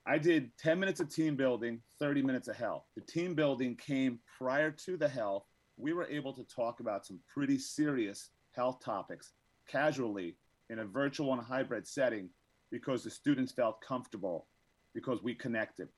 I 0.06 0.16
did 0.16 0.50
10 0.58 0.80
minutes 0.80 1.00
of 1.00 1.14
team 1.14 1.36
building, 1.36 1.82
30 2.00 2.22
minutes 2.22 2.48
of 2.48 2.56
health. 2.56 2.84
The 2.96 3.02
team 3.02 3.34
building 3.34 3.76
came 3.76 4.20
prior 4.38 4.70
to 4.70 4.96
the 4.96 5.08
health. 5.08 5.44
We 5.76 5.92
were 5.92 6.06
able 6.06 6.32
to 6.32 6.44
talk 6.44 6.80
about 6.80 7.04
some 7.04 7.20
pretty 7.32 7.58
serious 7.58 8.30
health 8.52 8.82
topics 8.82 9.32
casually 9.68 10.36
in 10.70 10.80
a 10.80 10.84
virtual 10.84 11.32
and 11.32 11.42
hybrid 11.42 11.86
setting 11.86 12.30
because 12.70 13.02
the 13.02 13.10
students 13.10 13.52
felt 13.52 13.80
comfortable 13.80 14.46
because 14.94 15.22
we 15.22 15.34
connected. 15.34 15.88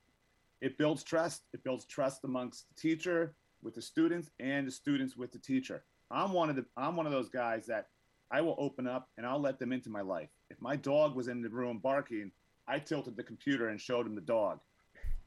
It 0.61 0.77
builds 0.77 1.03
trust. 1.03 1.41
It 1.53 1.63
builds 1.63 1.85
trust 1.85 2.23
amongst 2.23 2.67
the 2.69 2.75
teacher 2.75 3.35
with 3.63 3.75
the 3.75 3.81
students 3.81 4.29
and 4.39 4.67
the 4.67 4.71
students 4.71 5.17
with 5.17 5.31
the 5.31 5.39
teacher. 5.39 5.83
I'm 6.09 6.33
one 6.33 6.49
of 6.49 6.55
the 6.55 6.65
I'm 6.77 6.95
one 6.95 7.05
of 7.05 7.11
those 7.11 7.29
guys 7.29 7.65
that 7.67 7.87
I 8.31 8.41
will 8.41 8.55
open 8.57 8.87
up 8.87 9.09
and 9.17 9.25
I'll 9.25 9.39
let 9.39 9.59
them 9.59 9.73
into 9.73 9.89
my 9.89 10.01
life. 10.01 10.29
If 10.49 10.61
my 10.61 10.75
dog 10.75 11.15
was 11.15 11.27
in 11.27 11.41
the 11.41 11.49
room 11.49 11.79
barking, 11.79 12.31
I 12.67 12.79
tilted 12.79 13.17
the 13.17 13.23
computer 13.23 13.69
and 13.69 13.79
showed 13.79 14.05
him 14.05 14.15
the 14.15 14.21
dog. 14.21 14.59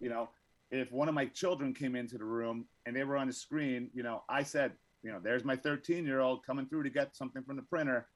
You 0.01 0.09
know, 0.09 0.29
if 0.71 0.91
one 0.93 1.09
of 1.09 1.15
my 1.15 1.27
children 1.27 1.75
came 1.75 1.97
into 1.97 2.19
the 2.19 2.25
room 2.25 2.67
and 2.87 2.97
they 2.97 3.05
were 3.05 3.17
on 3.17 3.27
the 3.27 3.33
screen, 3.33 3.91
you 3.95 4.03
know, 4.03 4.23
I 4.29 4.43
said, 4.43 4.73
you 5.03 5.13
know, 5.13 5.21
there's 5.23 5.45
my 5.45 5.57
13 5.57 6.05
year 6.05 6.21
old 6.21 6.45
coming 6.45 6.67
through 6.67 6.85
to 6.85 6.91
get 6.91 7.17
something 7.17 7.43
from 7.43 7.57
the 7.57 7.63
printer. 7.63 8.07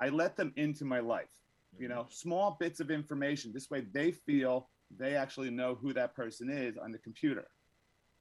I 0.00 0.08
let 0.08 0.36
them 0.36 0.52
into 0.56 0.84
my 0.84 1.00
life, 1.00 1.30
you 1.78 1.88
know, 1.88 2.02
mm-hmm. 2.02 2.12
small 2.12 2.56
bits 2.58 2.80
of 2.80 2.90
information. 2.90 3.52
This 3.52 3.70
way 3.70 3.86
they 3.92 4.12
feel 4.12 4.68
they 4.96 5.14
actually 5.14 5.50
know 5.50 5.74
who 5.74 5.92
that 5.94 6.14
person 6.14 6.50
is 6.50 6.76
on 6.76 6.92
the 6.92 6.98
computer. 6.98 7.48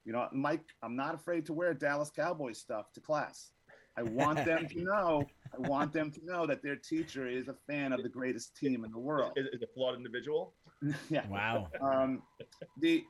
You 0.05 0.13
know, 0.13 0.27
Mike, 0.31 0.63
I'm 0.83 0.95
not 0.95 1.15
afraid 1.15 1.45
to 1.47 1.53
wear 1.53 1.73
Dallas 1.73 2.11
Cowboys 2.15 2.59
stuff 2.59 2.93
to 2.93 3.01
class. 3.01 3.49
I 3.97 4.03
want 4.03 4.43
them 4.45 4.67
to 4.67 4.81
know. 4.83 5.23
I 5.53 5.67
want 5.67 5.93
them 5.93 6.11
to 6.11 6.25
know 6.25 6.45
that 6.45 6.61
their 6.61 6.75
teacher 6.75 7.27
is 7.27 7.47
a 7.47 7.55
fan 7.67 7.91
of 7.93 8.03
the 8.03 8.09
greatest 8.09 8.55
team 8.55 8.83
in 8.83 8.91
the 8.91 8.99
world. 8.99 9.31
Is, 9.35 9.47
is 9.53 9.61
a 9.61 9.67
flawed 9.73 9.95
individual? 9.95 10.53
yeah. 11.09 11.27
Wow. 11.27 11.69
Um, 11.81 12.21
the 12.79 13.03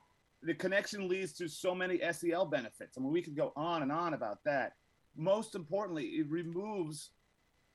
the 0.44 0.54
connection 0.54 1.08
leads 1.08 1.34
to 1.34 1.48
so 1.48 1.74
many 1.74 2.00
SEL 2.12 2.46
benefits. 2.46 2.98
I 2.98 3.02
mean, 3.02 3.12
we 3.12 3.22
could 3.22 3.36
go 3.36 3.52
on 3.56 3.82
and 3.82 3.92
on 3.92 4.14
about 4.14 4.40
that. 4.46 4.74
Most 5.18 5.56
importantly, 5.56 6.06
it 6.06 6.30
removes 6.30 7.12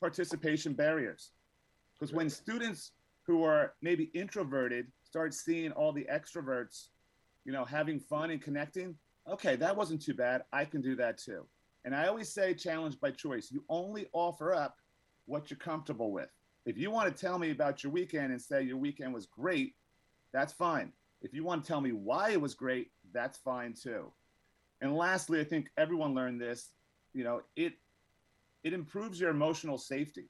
participation 0.01 0.73
barriers. 0.73 1.33
Because 1.99 2.13
when 2.13 2.31
students 2.31 2.93
who 3.27 3.45
are 3.45 3.75
maybe 3.83 4.05
introverted 4.15 4.87
start 5.05 5.35
seeing 5.35 5.73
all 5.73 5.93
the 5.93 6.07
extroverts, 6.11 6.89
you 7.45 7.53
know, 7.53 7.65
having 7.65 8.01
fun 8.01 8.31
and 8.31 8.41
connecting, 8.41 8.97
okay, 9.29 9.57
that 9.57 9.77
wasn't 9.77 10.03
too 10.03 10.15
bad. 10.15 10.43
I 10.53 10.65
can 10.65 10.81
do 10.81 10.97
that 10.97 11.19
too. 11.19 11.47
And 11.85 11.95
I 11.95 12.07
always 12.09 12.33
say 12.33 12.55
challenge 12.55 12.99
by 13.01 13.11
choice. 13.11 13.51
You 13.51 13.65
only 13.69 14.09
offer 14.13 14.55
up 14.55 14.77
what 15.27 15.51
you're 15.51 15.59
comfortable 15.59 16.13
with. 16.13 16.29
If 16.67 16.77
you 16.77 16.91
want 16.91 17.15
to 17.15 17.21
tell 17.21 17.39
me 17.39 17.51
about 17.51 17.83
your 17.83 17.93
weekend 17.93 18.33
and 18.33 18.41
say 18.41 18.63
your 18.63 18.77
weekend 18.77 19.15
was 19.15 19.27
great, 19.27 19.75
that's 20.33 20.53
fine. 20.53 20.93
If 21.23 21.35
you 21.35 21.45
want 21.45 21.65
to 21.65 21.69
tell 21.69 21.81
me 21.81 21.93
why 21.93 22.31
it 22.31 22.41
was 22.41 22.55
great, 22.55 22.89
that's 23.13 23.39
fine 23.39 23.75
too. 23.75 24.13
And 24.81 24.97
lastly, 24.97 25.41
I 25.41 25.45
think 25.45 25.71
everyone 25.77 26.15
learned 26.15 26.41
this, 26.41 26.71
you 27.13 27.25
know, 27.25 27.43
it 27.57 27.75
it 28.65 28.73
improves 28.73 29.21
your 29.21 29.31
emotional 29.31 29.79
safety. 29.79 30.29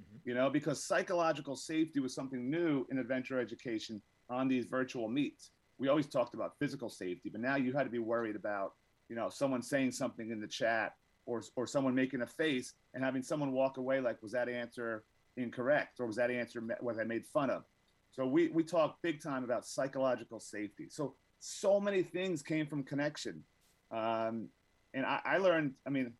Mm-hmm. 0.00 0.28
You 0.28 0.34
know, 0.34 0.50
because 0.50 0.84
psychological 0.84 1.56
safety 1.56 2.00
was 2.00 2.14
something 2.14 2.50
new 2.50 2.86
in 2.90 2.98
adventure 2.98 3.40
education 3.40 4.02
on 4.28 4.48
these 4.48 4.64
virtual 4.66 5.08
meets. 5.08 5.50
We 5.78 5.88
always 5.88 6.06
talked 6.06 6.34
about 6.34 6.58
physical 6.58 6.88
safety, 6.88 7.28
but 7.30 7.40
now 7.40 7.56
you 7.56 7.72
had 7.72 7.84
to 7.84 7.90
be 7.90 7.98
worried 7.98 8.36
about, 8.36 8.74
you 9.08 9.16
know, 9.16 9.28
someone 9.28 9.62
saying 9.62 9.92
something 9.92 10.30
in 10.30 10.40
the 10.40 10.46
chat 10.46 10.94
or 11.26 11.42
or 11.56 11.66
someone 11.66 11.94
making 11.94 12.22
a 12.22 12.26
face 12.26 12.74
and 12.94 13.02
having 13.02 13.22
someone 13.22 13.52
walk 13.52 13.76
away 13.76 14.00
like, 14.00 14.22
was 14.22 14.32
that 14.32 14.48
answer 14.48 15.04
incorrect 15.36 15.98
or 16.00 16.06
was 16.06 16.16
that 16.16 16.30
answer 16.30 16.62
was 16.80 16.98
I 16.98 17.04
made 17.04 17.26
fun 17.26 17.50
of? 17.50 17.64
So 18.12 18.26
we 18.26 18.48
we 18.48 18.62
talk 18.62 18.98
big 19.02 19.20
time 19.20 19.42
about 19.42 19.66
psychological 19.66 20.38
safety. 20.38 20.86
So 20.88 21.14
so 21.40 21.80
many 21.80 22.02
things 22.02 22.42
came 22.42 22.66
from 22.66 22.84
connection, 22.84 23.42
um, 23.90 24.48
and 24.94 25.04
I, 25.04 25.20
I 25.24 25.38
learned. 25.38 25.74
I 25.86 25.90
mean, 25.90 26.12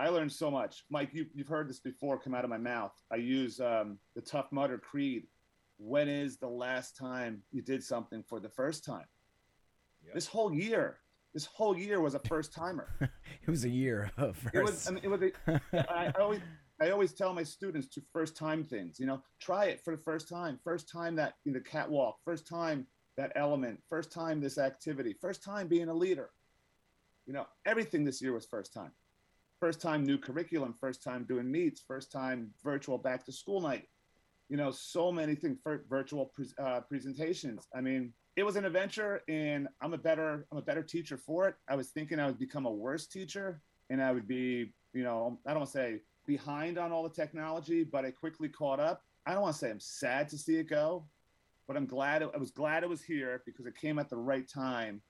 I 0.00 0.08
learned 0.08 0.32
so 0.32 0.50
much. 0.50 0.84
Mike, 0.88 1.10
you, 1.12 1.26
you've 1.34 1.48
heard 1.48 1.68
this 1.68 1.78
before 1.78 2.18
come 2.18 2.34
out 2.34 2.42
of 2.42 2.48
my 2.48 2.56
mouth. 2.56 2.92
I 3.12 3.16
use 3.16 3.60
um, 3.60 3.98
the 4.14 4.22
Tough 4.22 4.50
Mudder 4.50 4.78
Creed. 4.78 5.26
When 5.76 6.08
is 6.08 6.38
the 6.38 6.48
last 6.48 6.96
time 6.96 7.42
you 7.52 7.60
did 7.60 7.84
something 7.84 8.24
for 8.26 8.40
the 8.40 8.48
first 8.48 8.82
time? 8.82 9.04
Yep. 10.06 10.14
This 10.14 10.26
whole 10.26 10.54
year, 10.54 11.00
this 11.34 11.44
whole 11.44 11.76
year 11.76 12.00
was 12.00 12.14
a 12.14 12.18
first 12.20 12.54
timer. 12.54 12.88
it 13.00 13.50
was 13.50 13.66
a 13.66 13.68
year 13.68 14.10
of 14.16 14.38
first. 14.38 14.54
It 14.54 14.62
was. 14.62 14.88
I 14.88 14.92
mean, 14.92 15.04
it 15.04 15.08
was. 15.08 15.20
A, 15.20 15.60
I, 15.92 16.06
I 16.06 16.12
always, 16.18 16.40
I 16.80 16.90
always 16.90 17.12
tell 17.12 17.34
my 17.34 17.42
students 17.42 17.86
to 17.88 18.02
first 18.10 18.34
time 18.34 18.64
things. 18.64 18.98
You 18.98 19.04
know, 19.04 19.22
try 19.38 19.66
it 19.66 19.82
for 19.84 19.94
the 19.94 20.02
first 20.02 20.30
time. 20.30 20.58
First 20.64 20.90
time 20.90 21.14
that 21.16 21.34
in 21.44 21.52
the 21.52 21.60
catwalk. 21.60 22.20
First 22.24 22.48
time 22.48 22.86
that 23.18 23.32
element. 23.36 23.78
First 23.90 24.10
time 24.10 24.40
this 24.40 24.56
activity. 24.56 25.14
First 25.20 25.44
time 25.44 25.68
being 25.68 25.88
a 25.90 25.94
leader. 25.94 26.30
You 27.26 27.34
know, 27.34 27.46
everything 27.66 28.06
this 28.06 28.22
year 28.22 28.32
was 28.32 28.46
first 28.46 28.72
time 28.72 28.92
first 29.60 29.80
time 29.80 30.04
new 30.04 30.18
curriculum, 30.18 30.74
first 30.80 31.02
time 31.02 31.24
doing 31.28 31.50
meets, 31.50 31.82
first 31.86 32.10
time 32.10 32.50
virtual 32.64 32.98
back 32.98 33.24
to 33.26 33.32
school 33.32 33.60
night. 33.60 33.86
you 34.48 34.56
know, 34.56 34.70
so 34.72 35.12
many 35.12 35.34
things 35.36 35.58
for 35.62 35.84
virtual 35.88 36.26
pre- 36.34 36.46
uh, 36.62 36.80
presentations. 36.80 37.68
I 37.74 37.80
mean, 37.80 38.12
it 38.36 38.42
was 38.42 38.56
an 38.56 38.64
adventure, 38.64 39.22
and 39.28 39.68
I'm 39.80 39.94
a 39.94 39.98
better 39.98 40.46
I'm 40.50 40.58
a 40.58 40.62
better 40.62 40.82
teacher 40.82 41.16
for 41.16 41.48
it. 41.48 41.54
I 41.68 41.76
was 41.76 41.90
thinking 41.90 42.18
I 42.18 42.26
would 42.26 42.38
become 42.38 42.66
a 42.66 42.72
worse 42.72 43.06
teacher, 43.06 43.62
and 43.90 44.02
I 44.02 44.12
would 44.12 44.26
be, 44.26 44.72
you 44.92 45.04
know, 45.04 45.38
I 45.46 45.50
don't 45.50 45.60
want 45.60 45.70
to 45.72 45.78
say 45.78 46.00
behind 46.26 46.78
on 46.78 46.92
all 46.92 47.04
the 47.04 47.10
technology, 47.14 47.84
but 47.84 48.04
I 48.04 48.10
quickly 48.10 48.48
caught 48.48 48.80
up. 48.80 49.02
I 49.26 49.32
don't 49.32 49.42
want 49.42 49.54
to 49.54 49.58
say 49.58 49.70
I'm 49.70 49.80
sad 49.80 50.28
to 50.30 50.38
see 50.38 50.56
it 50.56 50.68
go, 50.68 51.06
but 51.68 51.76
I'm 51.76 51.86
glad 51.86 52.22
it, 52.22 52.30
I 52.34 52.38
was 52.38 52.50
glad 52.50 52.82
it 52.82 52.88
was 52.88 53.02
here 53.02 53.42
because 53.46 53.66
it 53.66 53.76
came 53.76 53.98
at 54.00 54.10
the 54.10 54.16
right 54.16 54.48
time, 54.48 55.02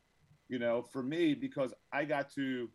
you 0.48 0.58
know, 0.58 0.82
for 0.82 1.02
me 1.02 1.34
because 1.34 1.72
I 1.92 2.04
got 2.04 2.30
to 2.34 2.68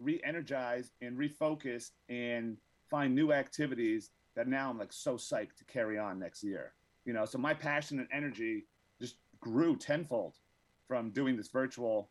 re-energize 0.00 0.90
and 1.00 1.18
refocus 1.18 1.90
and 2.08 2.56
find 2.88 3.14
new 3.14 3.32
activities 3.32 4.10
that 4.36 4.48
now 4.48 4.70
I'm 4.70 4.78
like 4.78 4.92
so 4.92 5.14
psyched 5.14 5.56
to 5.58 5.64
carry 5.66 5.98
on 5.98 6.18
next 6.18 6.42
year. 6.42 6.72
You 7.04 7.12
know, 7.12 7.24
so 7.24 7.38
my 7.38 7.54
passion 7.54 7.98
and 7.98 8.08
energy 8.12 8.66
just 9.00 9.16
grew 9.40 9.76
tenfold 9.76 10.34
from 10.88 11.10
doing 11.10 11.36
this 11.36 11.48
virtual 11.48 12.10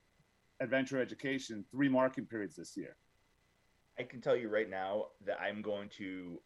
adventure 0.59 1.01
education 1.01 1.65
three 1.71 1.89
marking 1.89 2.25
periods 2.25 2.55
this 2.55 2.75
year. 2.75 2.95
I 3.97 4.03
can 4.03 4.21
tell 4.21 4.35
you 4.35 4.49
right 4.49 4.69
now 4.69 5.07
that 5.25 5.39
I'm 5.41 5.61
going 5.61 5.89
to 5.97 6.39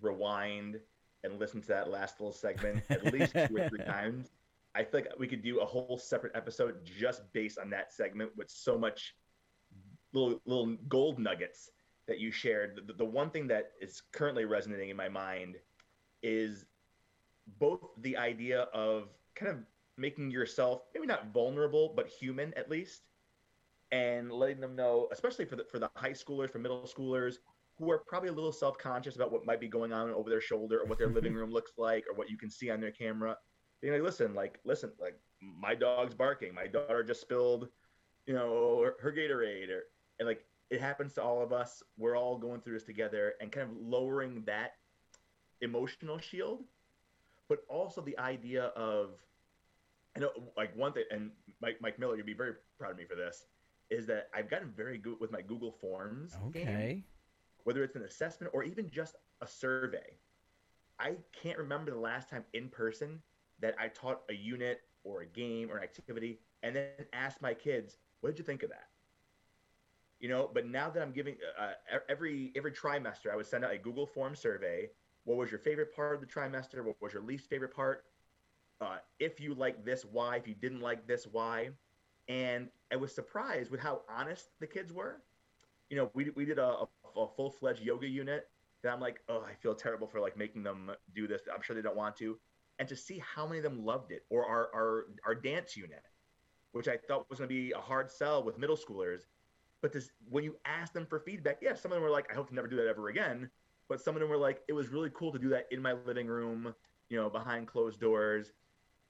rewind 0.00 0.80
and 1.22 1.38
listen 1.38 1.60
to 1.62 1.68
that 1.68 1.90
last 1.90 2.20
little 2.20 2.32
segment 2.32 2.82
at 2.90 3.12
least 3.12 3.32
two 3.32 3.56
or 3.56 3.68
three 3.68 3.84
times. 3.86 4.30
I 4.74 4.82
feel 4.82 5.00
like 5.00 5.18
we 5.18 5.26
could 5.26 5.42
do 5.42 5.60
a 5.60 5.64
whole 5.64 5.98
separate 5.98 6.32
episode 6.34 6.76
just 6.84 7.22
based 7.32 7.58
on 7.58 7.70
that 7.70 7.92
segment 7.92 8.30
with 8.36 8.50
so 8.50 8.76
much 8.76 9.14
little 10.14 10.40
little 10.46 10.76
gold 10.88 11.18
nuggets 11.18 11.70
that 12.06 12.18
you 12.18 12.30
shared. 12.30 12.80
The, 12.86 12.94
the 12.94 13.04
one 13.04 13.30
thing 13.30 13.46
that 13.48 13.72
is 13.80 14.02
currently 14.12 14.44
resonating 14.44 14.90
in 14.90 14.96
my 14.96 15.08
mind 15.08 15.56
is 16.22 16.64
both 17.58 17.80
the 18.00 18.16
idea 18.16 18.62
of 18.72 19.08
kind 19.34 19.50
of 19.50 19.58
making 19.96 20.30
yourself 20.30 20.82
maybe 20.94 21.06
not 21.06 21.32
vulnerable 21.32 21.92
but 21.94 22.08
human 22.08 22.52
at 22.54 22.70
least 22.70 23.02
and 23.92 24.32
letting 24.32 24.60
them 24.60 24.74
know 24.74 25.08
especially 25.12 25.44
for 25.44 25.56
the 25.56 25.64
for 25.70 25.78
the 25.78 25.88
high 25.94 26.10
schoolers 26.10 26.50
for 26.50 26.58
middle 26.58 26.82
schoolers 26.82 27.36
who 27.78 27.90
are 27.90 27.98
probably 27.98 28.28
a 28.28 28.32
little 28.32 28.52
self-conscious 28.52 29.16
about 29.16 29.30
what 29.30 29.44
might 29.44 29.60
be 29.60 29.68
going 29.68 29.92
on 29.92 30.10
over 30.10 30.30
their 30.30 30.40
shoulder 30.40 30.80
or 30.80 30.86
what 30.86 30.98
their 30.98 31.08
living 31.08 31.34
room 31.40 31.50
looks 31.50 31.72
like 31.76 32.04
or 32.08 32.16
what 32.16 32.30
you 32.30 32.36
can 32.36 32.50
see 32.50 32.70
on 32.70 32.80
their 32.80 32.90
camera 32.90 33.36
being 33.80 33.92
like 33.92 34.02
listen 34.02 34.34
like 34.34 34.58
listen 34.64 34.90
like 35.00 35.18
my 35.40 35.74
dog's 35.74 36.14
barking 36.14 36.54
my 36.54 36.66
daughter 36.66 37.04
just 37.04 37.20
spilled 37.20 37.68
you 38.26 38.34
know 38.34 38.80
her, 38.82 38.94
her 39.00 39.12
gatorade 39.12 39.68
or 39.68 39.82
and 40.18 40.26
like 40.28 40.44
it 40.70 40.80
happens 40.80 41.14
to 41.14 41.22
all 41.22 41.42
of 41.42 41.52
us 41.52 41.82
we're 41.98 42.16
all 42.16 42.38
going 42.38 42.60
through 42.60 42.74
this 42.74 42.84
together 42.84 43.34
and 43.40 43.50
kind 43.52 43.70
of 43.70 43.76
lowering 43.76 44.42
that 44.46 44.72
emotional 45.60 46.18
shield 46.18 46.64
but 47.48 47.60
also 47.68 48.00
the 48.00 48.18
idea 48.18 48.64
of 48.76 49.20
I 50.16 50.20
know 50.20 50.30
like 50.56 50.76
one 50.76 50.92
thing 50.92 51.04
and 51.10 51.30
Mike 51.60 51.78
Mike 51.80 51.98
Miller 51.98 52.16
you'd 52.16 52.26
be 52.26 52.34
very 52.34 52.54
proud 52.78 52.92
of 52.92 52.96
me 52.98 53.04
for 53.04 53.16
this 53.16 53.46
is 53.90 54.06
that 54.06 54.28
I've 54.34 54.48
gotten 54.50 54.70
very 54.70 54.98
good 54.98 55.20
with 55.20 55.30
my 55.32 55.42
Google 55.42 55.72
Forms 55.72 56.38
Okay. 56.48 56.52
game, 56.52 57.04
whether 57.64 57.82
it's 57.84 57.96
an 57.96 58.02
assessment 58.02 58.52
or 58.54 58.64
even 58.64 58.90
just 58.90 59.16
a 59.40 59.46
survey. 59.46 60.18
I 60.98 61.16
can't 61.32 61.58
remember 61.58 61.90
the 61.90 61.98
last 61.98 62.30
time 62.30 62.44
in 62.54 62.68
person 62.68 63.22
that 63.60 63.74
I 63.78 63.88
taught 63.88 64.22
a 64.30 64.34
unit 64.34 64.80
or 65.04 65.22
a 65.22 65.26
game 65.26 65.70
or 65.70 65.78
an 65.78 65.84
activity 65.84 66.40
and 66.62 66.74
then 66.76 67.06
asked 67.12 67.42
my 67.42 67.54
kids, 67.54 67.98
"What 68.20 68.30
did 68.30 68.38
you 68.38 68.44
think 68.44 68.62
of 68.62 68.70
that?" 68.70 68.88
You 70.24 70.30
know, 70.30 70.48
but 70.54 70.66
now 70.66 70.88
that 70.88 71.02
I'm 71.02 71.12
giving 71.12 71.36
uh, 71.60 71.72
e- 71.94 71.98
every 72.08 72.50
every 72.56 72.72
trimester, 72.72 73.30
I 73.30 73.36
would 73.36 73.44
send 73.44 73.62
out 73.62 73.74
a 73.74 73.76
Google 73.76 74.06
Form 74.06 74.34
survey. 74.34 74.88
What 75.24 75.36
was 75.36 75.50
your 75.50 75.58
favorite 75.58 75.94
part 75.94 76.14
of 76.14 76.22
the 76.22 76.26
trimester? 76.26 76.82
What 76.82 76.96
was 77.02 77.12
your 77.12 77.22
least 77.22 77.50
favorite 77.50 77.74
part? 77.76 78.06
Uh, 78.80 78.96
if 79.18 79.38
you 79.38 79.52
like 79.52 79.84
this, 79.84 80.06
why? 80.10 80.36
If 80.36 80.48
you 80.48 80.54
didn't 80.54 80.80
like 80.80 81.06
this, 81.06 81.26
why? 81.30 81.72
And 82.26 82.70
I 82.90 82.96
was 82.96 83.14
surprised 83.14 83.70
with 83.70 83.80
how 83.80 84.00
honest 84.08 84.48
the 84.60 84.66
kids 84.66 84.94
were. 84.94 85.20
You 85.90 85.98
know, 85.98 86.10
we, 86.14 86.30
we 86.30 86.46
did 86.46 86.58
a, 86.58 86.68
a, 86.68 87.20
a 87.20 87.28
full 87.36 87.50
fledged 87.50 87.82
yoga 87.82 88.08
unit 88.08 88.48
that 88.82 88.94
I'm 88.94 89.00
like, 89.00 89.20
oh, 89.28 89.44
I 89.46 89.52
feel 89.52 89.74
terrible 89.74 90.06
for 90.06 90.20
like 90.20 90.38
making 90.38 90.62
them 90.62 90.90
do 91.14 91.26
this. 91.26 91.42
I'm 91.54 91.60
sure 91.60 91.76
they 91.76 91.82
don't 91.82 91.96
want 91.96 92.16
to. 92.16 92.38
And 92.78 92.88
to 92.88 92.96
see 92.96 93.18
how 93.18 93.46
many 93.46 93.58
of 93.58 93.64
them 93.64 93.84
loved 93.84 94.10
it, 94.10 94.24
or 94.30 94.46
our 94.46 94.70
our, 94.74 95.04
our 95.26 95.34
dance 95.34 95.76
unit, 95.76 96.02
which 96.72 96.88
I 96.88 96.96
thought 96.96 97.28
was 97.28 97.40
going 97.40 97.50
to 97.50 97.54
be 97.54 97.72
a 97.72 97.78
hard 97.78 98.10
sell 98.10 98.42
with 98.42 98.56
middle 98.56 98.78
schoolers, 98.78 99.26
but 99.84 99.92
this 99.92 100.08
when 100.30 100.42
you 100.44 100.56
ask 100.64 100.94
them 100.94 101.04
for 101.04 101.20
feedback, 101.20 101.58
yeah, 101.60 101.74
some 101.74 101.92
of 101.92 101.96
them 101.96 102.02
were 102.02 102.08
like, 102.08 102.32
I 102.32 102.34
hope 102.34 102.48
to 102.48 102.54
never 102.54 102.66
do 102.66 102.76
that 102.76 102.86
ever 102.86 103.10
again. 103.10 103.50
But 103.86 104.00
some 104.00 104.16
of 104.16 104.20
them 104.22 104.30
were 104.30 104.38
like, 104.38 104.62
it 104.66 104.72
was 104.72 104.88
really 104.88 105.10
cool 105.12 105.30
to 105.30 105.38
do 105.38 105.50
that 105.50 105.66
in 105.70 105.82
my 105.82 105.92
living 105.92 106.26
room, 106.26 106.74
you 107.10 107.18
know, 107.20 107.28
behind 107.28 107.66
closed 107.66 108.00
doors. 108.00 108.52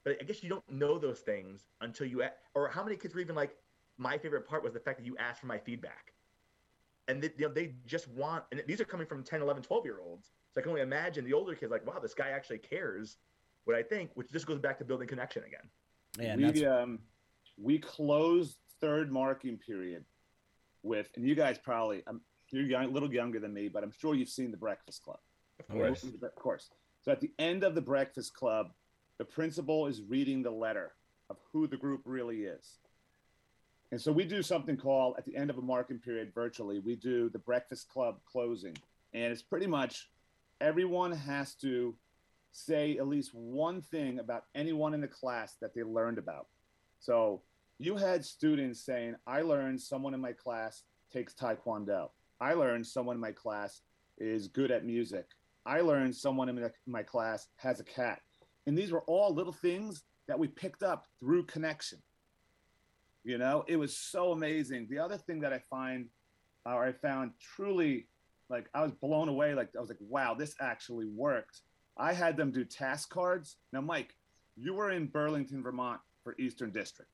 But 0.02 0.16
I 0.20 0.24
guess 0.24 0.42
you 0.42 0.48
don't 0.48 0.68
know 0.68 0.98
those 0.98 1.20
things 1.20 1.68
until 1.80 2.08
you, 2.08 2.24
a- 2.24 2.32
or 2.56 2.68
how 2.70 2.82
many 2.82 2.96
kids 2.96 3.14
were 3.14 3.20
even 3.20 3.36
like, 3.36 3.54
my 3.98 4.18
favorite 4.18 4.48
part 4.48 4.64
was 4.64 4.72
the 4.72 4.80
fact 4.80 4.98
that 4.98 5.06
you 5.06 5.16
asked 5.16 5.42
for 5.42 5.46
my 5.46 5.58
feedback. 5.58 6.12
And 7.06 7.22
they, 7.22 7.30
you 7.38 7.46
know, 7.46 7.54
they 7.54 7.76
just 7.86 8.08
want, 8.08 8.42
and 8.50 8.60
these 8.66 8.80
are 8.80 8.84
coming 8.84 9.06
from 9.06 9.22
10, 9.22 9.42
11, 9.42 9.62
12 9.62 9.84
year 9.84 10.00
olds. 10.04 10.32
So 10.50 10.60
I 10.60 10.62
can 10.62 10.70
only 10.70 10.82
imagine 10.82 11.24
the 11.24 11.34
older 11.34 11.54
kids 11.54 11.70
like, 11.70 11.86
wow, 11.86 12.00
this 12.00 12.14
guy 12.14 12.30
actually 12.30 12.58
cares 12.58 13.18
what 13.62 13.76
I 13.76 13.82
think, 13.84 14.10
which 14.14 14.32
just 14.32 14.48
goes 14.48 14.58
back 14.58 14.78
to 14.78 14.84
building 14.84 15.06
connection 15.06 15.44
again. 15.44 15.70
Yeah, 16.18 16.34
we 16.34 16.66
um 16.66 16.98
we 17.62 17.78
closed 17.78 18.58
third 18.80 19.12
marking 19.12 19.56
period 19.56 20.04
with, 20.84 21.08
and 21.16 21.26
you 21.26 21.34
guys 21.34 21.58
probably 21.58 22.02
um, 22.06 22.20
you're 22.50 22.62
young, 22.62 22.84
a 22.84 22.88
little 22.88 23.12
younger 23.12 23.40
than 23.40 23.52
me, 23.52 23.68
but 23.68 23.82
I'm 23.82 23.90
sure 23.90 24.14
you've 24.14 24.28
seen 24.28 24.50
the 24.50 24.56
Breakfast 24.56 25.02
Club. 25.02 25.18
Of 25.58 25.68
course. 25.68 26.04
Of 26.04 26.34
course. 26.36 26.70
So 27.02 27.10
at 27.10 27.20
the 27.20 27.32
end 27.38 27.64
of 27.64 27.74
the 27.74 27.80
Breakfast 27.80 28.34
Club, 28.34 28.70
the 29.18 29.24
principal 29.24 29.86
is 29.86 30.02
reading 30.02 30.42
the 30.42 30.50
letter 30.50 30.92
of 31.30 31.36
who 31.52 31.66
the 31.66 31.76
group 31.76 32.02
really 32.04 32.44
is. 32.44 32.78
And 33.90 34.00
so 34.00 34.10
we 34.10 34.24
do 34.24 34.42
something 34.42 34.76
called 34.76 35.16
at 35.18 35.24
the 35.24 35.36
end 35.36 35.50
of 35.50 35.58
a 35.58 35.62
marking 35.62 35.98
period 35.98 36.32
virtually, 36.34 36.80
we 36.80 36.96
do 36.96 37.28
the 37.28 37.38
Breakfast 37.38 37.88
Club 37.88 38.18
closing. 38.24 38.76
And 39.12 39.32
it's 39.32 39.42
pretty 39.42 39.66
much 39.66 40.10
everyone 40.60 41.12
has 41.12 41.54
to 41.56 41.94
say 42.50 42.98
at 42.98 43.08
least 43.08 43.34
one 43.34 43.82
thing 43.82 44.18
about 44.18 44.44
anyone 44.54 44.94
in 44.94 45.00
the 45.00 45.08
class 45.08 45.56
that 45.60 45.74
they 45.74 45.82
learned 45.82 46.18
about. 46.18 46.46
So 47.00 47.42
you 47.84 47.96
had 47.96 48.24
students 48.24 48.80
saying, 48.84 49.14
I 49.26 49.42
learned 49.42 49.80
someone 49.80 50.14
in 50.14 50.20
my 50.20 50.32
class 50.32 50.84
takes 51.12 51.34
Taekwondo. 51.34 52.08
I 52.40 52.54
learned 52.54 52.86
someone 52.86 53.16
in 53.16 53.20
my 53.20 53.32
class 53.32 53.82
is 54.18 54.48
good 54.48 54.70
at 54.70 54.86
music. 54.86 55.26
I 55.66 55.80
learned 55.80 56.16
someone 56.16 56.48
in 56.48 56.70
my- 56.86 57.02
class 57.02 57.48
has 57.56 57.80
a 57.80 57.84
cat. 57.84 58.20
And 58.66 58.76
these 58.76 58.90
were 58.90 59.02
all 59.02 59.34
little 59.34 59.52
things 59.52 60.02
that 60.28 60.38
we 60.38 60.48
picked 60.48 60.82
up 60.82 61.06
through 61.20 61.44
connection. 61.44 61.98
You 63.22 63.38
know, 63.38 63.64
it 63.68 63.76
was 63.76 63.96
so 63.96 64.32
amazing. 64.32 64.86
The 64.88 64.98
other 64.98 65.18
thing 65.18 65.40
that 65.40 65.52
I 65.52 65.58
find, 65.58 66.08
or 66.66 66.84
I 66.84 66.92
found 66.92 67.32
truly 67.38 68.08
like, 68.48 68.68
I 68.74 68.82
was 68.82 68.92
blown 68.92 69.28
away. 69.28 69.54
Like, 69.54 69.70
I 69.76 69.80
was 69.80 69.88
like, 69.88 69.98
wow, 70.00 70.34
this 70.34 70.54
actually 70.60 71.06
worked. 71.06 71.60
I 71.96 72.12
had 72.12 72.36
them 72.36 72.50
do 72.50 72.64
task 72.64 73.10
cards. 73.10 73.56
Now, 73.72 73.80
Mike, 73.80 74.14
you 74.56 74.74
were 74.74 74.90
in 74.90 75.06
Burlington, 75.06 75.62
Vermont 75.62 76.00
for 76.22 76.34
Eastern 76.38 76.70
District. 76.70 77.10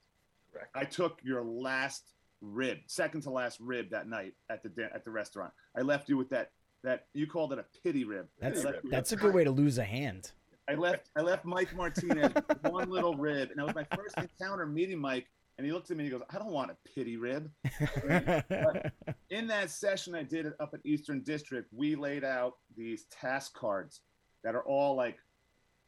Correct. 0.52 0.70
I 0.74 0.84
took 0.84 1.20
your 1.22 1.42
last 1.42 2.12
rib, 2.40 2.78
second 2.86 3.22
to 3.22 3.30
last 3.30 3.60
rib 3.60 3.90
that 3.90 4.08
night 4.08 4.34
at 4.48 4.62
the 4.62 4.90
at 4.94 5.04
the 5.04 5.10
restaurant. 5.10 5.52
I 5.76 5.82
left 5.82 6.08
you 6.08 6.16
with 6.16 6.30
that 6.30 6.50
that 6.82 7.06
you 7.12 7.26
called 7.26 7.52
it 7.52 7.58
a 7.58 7.64
pity 7.82 8.04
rib. 8.04 8.26
that's 8.40 8.64
I 8.64 8.70
left 8.70 8.84
you 8.84 8.90
that's 8.90 9.12
a 9.12 9.16
good 9.16 9.34
way 9.34 9.44
to 9.44 9.50
lose 9.50 9.78
a 9.78 9.84
hand. 9.84 10.32
I 10.68 10.74
left 10.74 11.10
I 11.16 11.20
left 11.20 11.44
Mike 11.44 11.74
Martinez 11.74 12.32
one 12.62 12.90
little 12.90 13.14
rib, 13.14 13.50
and 13.50 13.58
that 13.58 13.66
was 13.66 13.74
my 13.74 13.86
first 13.96 14.16
encounter 14.16 14.66
meeting 14.66 14.98
Mike. 14.98 15.26
And 15.58 15.66
he 15.66 15.74
looks 15.74 15.90
at 15.90 15.98
me 15.98 16.04
and 16.04 16.12
he 16.12 16.18
goes, 16.18 16.26
"I 16.30 16.38
don't 16.38 16.52
want 16.52 16.70
a 16.70 16.76
pity 16.94 17.18
rib." 17.18 17.50
In 19.30 19.46
that 19.48 19.70
session 19.70 20.14
I 20.14 20.22
did 20.22 20.46
it 20.46 20.54
up 20.58 20.70
at 20.72 20.80
Eastern 20.84 21.22
District, 21.22 21.68
we 21.70 21.96
laid 21.96 22.24
out 22.24 22.54
these 22.76 23.04
task 23.10 23.52
cards 23.52 24.00
that 24.42 24.54
are 24.54 24.62
all 24.62 24.94
like 24.94 25.18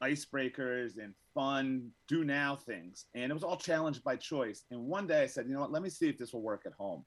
icebreakers 0.03 0.99
and 0.99 1.15
fun 1.35 1.91
do 2.09 2.25
now 2.25 2.57
things. 2.57 3.07
And 3.15 3.31
it 3.31 3.35
was 3.35 3.45
all 3.45 3.57
challenged 3.57 4.03
by 4.03 4.17
choice. 4.17 4.65
And 4.71 4.81
one 4.81 5.07
day 5.07 5.23
I 5.23 5.27
said, 5.27 5.47
you 5.47 5.55
know 5.55 5.61
what, 5.61 5.73
let 5.73 5.83
me 5.83 5.91
see 5.91 6.09
if 6.09 6.19
this 6.19 6.33
will 6.33 6.43
work 6.43 6.63
at 6.67 6.73
home. 6.73 7.05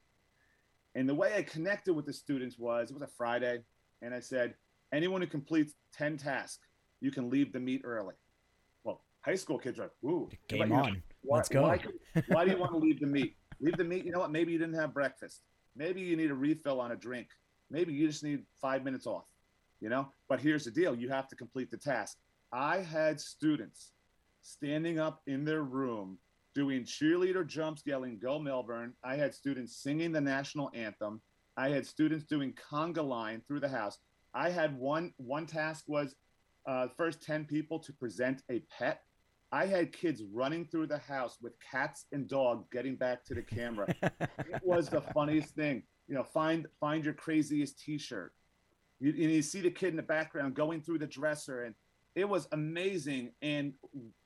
And 0.94 1.08
the 1.08 1.14
way 1.14 1.34
I 1.36 1.42
connected 1.42 1.92
with 1.92 2.06
the 2.06 2.12
students 2.12 2.58
was 2.58 2.90
it 2.90 2.94
was 2.94 3.02
a 3.02 3.12
Friday, 3.18 3.58
and 4.00 4.14
I 4.14 4.20
said, 4.20 4.54
anyone 4.94 5.20
who 5.20 5.26
completes 5.26 5.74
10 5.92 6.16
tasks, 6.16 6.66
you 7.00 7.10
can 7.10 7.28
leave 7.28 7.52
the 7.52 7.60
meet 7.60 7.82
early. 7.84 8.14
Well, 8.82 9.02
high 9.20 9.34
school 9.34 9.58
kids 9.58 9.78
are 9.78 9.82
like, 9.82 9.90
ooh, 10.04 10.30
Game 10.48 10.70
know, 10.70 10.76
on. 10.76 11.02
why, 11.22 11.36
Let's 11.36 11.50
go. 11.50 11.62
Why, 11.62 11.78
why 12.28 12.44
do 12.46 12.50
you 12.50 12.56
want 12.56 12.72
to 12.72 12.78
leave 12.78 12.98
the 12.98 13.06
meet? 13.06 13.36
Leave 13.60 13.76
the 13.76 13.84
meet. 13.84 14.06
You 14.06 14.12
know 14.12 14.20
what? 14.20 14.30
Maybe 14.30 14.52
you 14.52 14.58
didn't 14.58 14.74
have 14.76 14.94
breakfast. 14.94 15.42
Maybe 15.76 16.00
you 16.00 16.16
need 16.16 16.30
a 16.30 16.34
refill 16.34 16.80
on 16.80 16.92
a 16.92 16.96
drink. 16.96 17.28
Maybe 17.70 17.92
you 17.92 18.06
just 18.06 18.24
need 18.24 18.44
five 18.60 18.82
minutes 18.82 19.06
off. 19.06 19.24
You 19.80 19.90
know. 19.90 20.08
But 20.28 20.40
here's 20.40 20.64
the 20.64 20.70
deal: 20.70 20.94
you 20.94 21.10
have 21.10 21.28
to 21.28 21.36
complete 21.36 21.70
the 21.70 21.76
task. 21.76 22.16
I 22.56 22.78
had 22.78 23.20
students 23.20 23.92
standing 24.40 24.98
up 24.98 25.20
in 25.26 25.44
their 25.44 25.62
room 25.62 26.16
doing 26.54 26.84
cheerleader 26.84 27.46
jumps, 27.46 27.82
yelling 27.84 28.18
"Go 28.18 28.38
Millburn!" 28.38 28.94
I 29.04 29.16
had 29.16 29.34
students 29.34 29.76
singing 29.76 30.10
the 30.10 30.22
national 30.22 30.70
anthem. 30.72 31.20
I 31.58 31.68
had 31.68 31.86
students 31.86 32.24
doing 32.24 32.54
conga 32.54 33.06
line 33.06 33.42
through 33.46 33.60
the 33.60 33.68
house. 33.68 33.98
I 34.32 34.48
had 34.48 34.74
one. 34.78 35.12
One 35.18 35.44
task 35.44 35.84
was 35.86 36.14
uh, 36.66 36.88
first 36.96 37.22
10 37.22 37.44
people 37.44 37.78
to 37.80 37.92
present 37.92 38.42
a 38.50 38.62
pet. 38.70 39.02
I 39.52 39.66
had 39.66 39.92
kids 39.92 40.22
running 40.32 40.64
through 40.64 40.86
the 40.86 40.98
house 40.98 41.36
with 41.42 41.52
cats 41.60 42.06
and 42.12 42.26
dogs 42.26 42.68
getting 42.72 42.96
back 42.96 43.22
to 43.26 43.34
the 43.34 43.42
camera. 43.42 43.94
it 44.02 44.60
was 44.62 44.88
the 44.88 45.02
funniest 45.02 45.54
thing. 45.54 45.82
You 46.08 46.14
know, 46.14 46.24
find 46.24 46.66
find 46.80 47.04
your 47.04 47.14
craziest 47.14 47.78
T-shirt. 47.80 48.32
You, 48.98 49.10
and 49.10 49.30
you 49.30 49.42
see 49.42 49.60
the 49.60 49.70
kid 49.70 49.88
in 49.88 49.96
the 49.96 50.02
background 50.02 50.54
going 50.54 50.80
through 50.80 51.00
the 51.00 51.06
dresser, 51.06 51.64
and 51.64 51.74
it 52.16 52.28
was 52.28 52.48
amazing. 52.50 53.30
And 53.42 53.74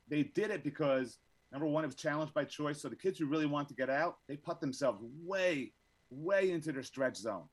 they 0.09 0.23
did 0.23 0.51
it 0.51 0.65
because 0.65 1.19
number 1.53 1.67
one, 1.67 1.85
it 1.85 1.89
was 1.89 1.97
challenged 1.97 2.33
by 2.33 2.45
choice. 2.45 2.81
So 2.81 2.89
the 2.89 2.97
kids 2.97 3.19
who 3.19 3.27
really 3.27 3.47
want 3.47 3.69
to 3.69 3.75
get 3.75 3.91
out, 3.91 4.19
they 4.29 4.37
put 4.37 4.61
themselves 4.61 5.01
way, 5.23 5.73
way 6.09 6.53
into 6.53 6.73
their 6.73 6.85
stretch 6.85 7.17
zone. 7.17 7.45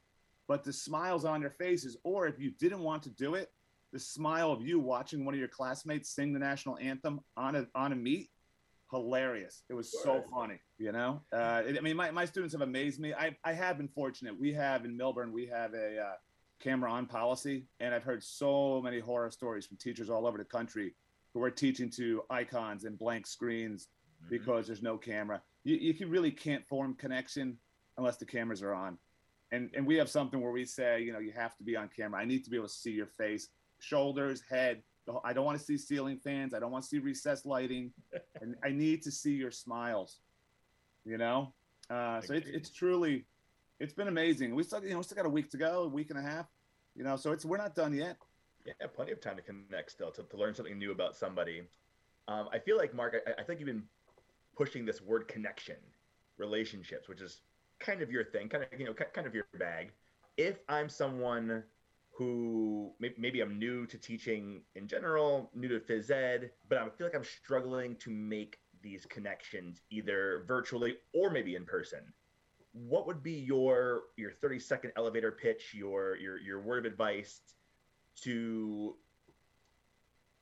But 0.48 0.64
the 0.64 0.72
smiles 0.72 1.26
on 1.26 1.42
their 1.42 1.50
faces, 1.50 1.98
or 2.04 2.28
if 2.28 2.40
you 2.40 2.52
didn't 2.52 2.80
want 2.80 3.04
to 3.04 3.10
do 3.10 3.34
it, 3.36 3.50
the 3.92 4.00
smile 4.00 4.52
of 4.52 4.66
you 4.66 4.80
watching 4.80 5.26
one 5.26 5.34
of 5.34 5.40
your 5.40 5.50
classmates 5.50 6.14
sing 6.14 6.34
the 6.34 6.40
national 6.40 6.78
anthem 6.78 7.20
on 7.36 7.56
a 7.56 7.68
on 7.74 7.92
a 7.92 7.96
meet, 7.96 8.30
hilarious. 8.92 9.64
It 9.70 9.74
was 9.74 9.92
so 10.04 10.24
funny, 10.32 10.60
you 10.78 10.92
know. 10.92 11.22
Uh, 11.34 11.64
it, 11.66 11.78
I 11.78 11.82
mean, 11.82 11.96
my, 11.96 12.12
my 12.12 12.26
students 12.26 12.54
have 12.54 12.62
amazed 12.62 13.00
me. 13.00 13.14
I 13.14 13.36
I 13.44 13.54
have 13.54 13.78
been 13.78 13.88
fortunate. 13.88 14.38
We 14.40 14.54
have 14.54 14.86
in 14.86 14.98
Millburn, 14.98 15.32
we 15.32 15.48
have 15.48 15.74
a 15.74 16.00
uh, 16.00 16.14
camera 16.60 16.92
on 16.92 17.06
policy, 17.06 17.66
and 17.80 17.94
I've 17.94 18.04
heard 18.04 18.24
so 18.24 18.82
many 18.82 19.00
horror 19.00 19.32
stories 19.32 19.66
from 19.66 19.78
teachers 19.78 20.10
all 20.10 20.28
over 20.28 20.38
the 20.38 20.46
country 20.46 20.94
who 21.34 21.44
are 21.44 21.52
teaching 21.52 21.90
to 21.92 22.24
icons 22.30 22.84
and 22.84 22.98
blank 22.98 23.28
screens 23.28 23.88
mm-hmm. 24.22 24.30
because 24.30 24.68
there's 24.68 24.82
no 24.82 24.98
camera. 24.98 25.42
You 25.64 25.76
you 25.76 26.08
really 26.08 26.32
can't 26.32 26.66
form 26.66 26.96
connection 26.96 27.58
unless 27.98 28.18
the 28.18 28.26
cameras 28.26 28.62
are 28.62 28.74
on. 28.74 28.98
And, 29.52 29.70
and 29.76 29.88
we 29.88 29.96
have 29.96 30.10
something 30.10 30.42
where 30.42 30.52
we 30.52 30.66
say, 30.66 31.02
you 31.02 31.14
know, 31.14 31.20
you 31.20 31.32
have 31.32 31.56
to 31.58 31.64
be 31.64 31.76
on 31.76 31.90
camera. 31.96 32.20
I 32.20 32.26
need 32.26 32.44
to 32.44 32.50
be 32.50 32.58
able 32.58 32.68
to 32.68 32.74
see 32.74 32.92
your 32.92 33.08
face 33.08 33.48
shoulders, 33.80 34.42
head. 34.50 34.82
I 35.24 35.32
don't 35.32 35.46
want 35.46 35.58
to 35.58 35.64
see 35.64 35.78
ceiling 35.78 36.18
fans. 36.18 36.54
I 36.54 36.60
don't 36.60 36.72
want 36.72 36.84
to 36.84 36.90
see 36.90 37.00
recessed 37.00 37.46
lighting, 37.46 37.94
and 38.42 38.56
I 38.64 38.72
need 38.72 39.04
to 39.04 39.12
see 39.12 39.32
your 39.32 39.52
smiles. 39.52 40.20
You 41.06 41.18
know, 41.18 41.54
uh, 41.90 42.20
so 42.20 42.34
it's 42.34 42.48
it's 42.48 42.70
truly, 42.70 43.26
it's 43.80 43.94
been 43.94 44.08
amazing. 44.08 44.56
We 44.56 44.64
still 44.64 44.84
you 44.84 44.92
know 44.92 44.98
we 44.98 45.04
still 45.04 45.18
got 45.18 45.26
a 45.26 45.30
week 45.30 45.50
to 45.52 45.58
go, 45.58 45.84
a 45.84 45.88
week 45.88 46.10
and 46.10 46.20
a 46.20 46.22
half. 46.22 46.48
You 46.96 47.04
know, 47.04 47.16
so 47.16 47.32
it's 47.32 47.46
we're 47.46 47.58
not 47.58 47.76
done 47.76 47.94
yet. 47.94 48.18
Yeah, 48.66 48.88
plenty 48.94 49.12
of 49.12 49.22
time 49.22 49.38
to 49.38 49.42
connect 49.42 49.92
still 49.92 50.12
to, 50.12 50.24
to 50.24 50.38
learn 50.38 50.54
something 50.54 50.78
new 50.78 50.92
about 50.92 51.16
somebody. 51.16 51.62
Um, 52.28 52.50
I 52.52 52.60
feel 52.60 52.78
like 52.78 52.94
Mark, 52.94 53.16
I, 53.26 53.42
I 53.42 53.44
think 53.44 53.60
you've 53.60 53.68
been 53.68 53.84
pushing 54.58 54.86
this 54.86 55.02
word 55.02 55.28
connection, 55.28 55.78
relationships, 56.38 57.08
which 57.08 57.22
is 57.22 57.42
kind 57.80 58.02
of 58.02 58.12
your 58.12 58.26
thing, 58.26 58.50
kind 58.50 58.64
of 58.64 58.80
you 58.80 58.86
know, 58.86 58.94
kind 58.94 59.28
of 59.28 59.34
your 59.34 59.46
bag. 59.58 59.92
If 60.36 60.58
I'm 60.68 60.90
someone 60.90 61.64
who 62.12 62.92
maybe 63.00 63.42
I'm 63.42 63.60
new 63.60 63.86
to 63.86 63.98
teaching 63.98 64.62
in 64.76 64.88
general, 64.88 65.52
new 65.54 65.68
to 65.68 65.80
phys 65.80 66.10
ed, 66.10 66.50
but 66.68 66.80
I 66.80 66.90
feel 66.90 67.06
like 67.06 67.16
I'm 67.16 67.24
struggling 67.24 67.96
to 67.98 68.10
make 68.10 68.58
these 68.82 69.06
connections 69.06 69.82
either 69.92 70.44
virtually 70.48 70.98
or 71.14 71.30
maybe 71.30 71.56
in 71.56 71.64
person. 71.64 72.00
What 72.86 73.08
would 73.08 73.24
be 73.24 73.34
your 73.34 74.04
your 74.18 74.32
30 74.32 74.60
second 74.60 74.92
elevator 74.98 75.32
pitch, 75.32 75.74
your 75.74 76.16
your 76.18 76.40
your 76.40 76.62
word 76.62 76.86
of 76.86 76.92
advice 76.92 77.42
to 78.24 78.96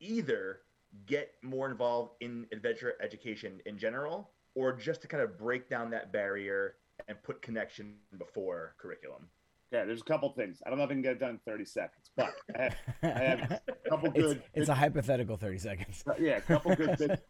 either 0.00 0.60
get 1.06 1.34
more 1.42 1.70
involved 1.70 2.12
in 2.20 2.46
adventure 2.52 2.94
education 3.02 3.60
in 3.66 3.78
general 3.78 4.30
or 4.54 4.72
just 4.72 5.02
to 5.02 5.08
kind 5.08 5.22
of 5.22 5.38
break 5.38 5.68
down 5.68 5.90
that 5.90 6.12
barrier 6.12 6.76
and 7.08 7.22
put 7.22 7.42
connection 7.42 7.94
before 8.18 8.74
curriculum? 8.78 9.28
Okay, 9.72 9.84
there's 9.86 10.00
a 10.00 10.04
couple 10.04 10.30
things. 10.30 10.62
I 10.64 10.70
don't 10.70 10.78
know 10.78 10.84
if 10.84 10.90
I 10.90 10.94
can 10.94 11.02
get 11.02 11.12
it 11.12 11.20
done 11.20 11.30
in 11.30 11.38
30 11.44 11.64
seconds, 11.64 12.10
but 12.16 12.34
I 12.56 12.62
have, 12.62 12.76
I 13.02 13.08
have 13.08 13.50
a 13.50 13.60
couple 13.88 14.10
good. 14.10 14.36
It's, 14.36 14.48
it's 14.54 14.68
a 14.68 14.74
hypothetical 14.74 15.36
30 15.36 15.58
seconds. 15.58 16.04
Uh, 16.06 16.12
yeah, 16.20 16.36
a 16.36 16.40
couple 16.40 16.74
good 16.76 16.96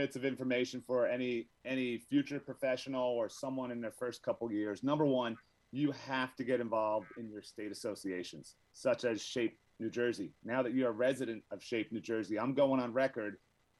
bits, 0.00 0.16
of 0.16 0.24
information 0.24 0.82
for 0.86 1.06
any 1.06 1.46
any 1.66 1.98
future 1.98 2.40
professional 2.40 3.04
or 3.04 3.28
someone 3.28 3.70
in 3.70 3.80
their 3.82 3.92
first 3.92 4.22
couple 4.22 4.50
years. 4.50 4.82
Number 4.82 5.04
one, 5.04 5.36
you 5.72 5.92
have 6.08 6.34
to 6.36 6.44
get 6.44 6.58
involved 6.58 7.08
in 7.18 7.28
your 7.28 7.42
state 7.42 7.70
associations, 7.70 8.54
such 8.72 9.04
as 9.04 9.22
Shape 9.22 9.58
New 9.78 9.90
Jersey. 9.90 10.32
Now 10.42 10.62
that 10.62 10.72
you're 10.72 10.88
a 10.88 11.02
resident 11.08 11.42
of 11.50 11.62
Shape 11.62 11.92
New 11.92 12.00
Jersey, 12.00 12.38
I'm 12.38 12.54
going 12.54 12.80
on 12.80 12.94
record. 12.94 13.36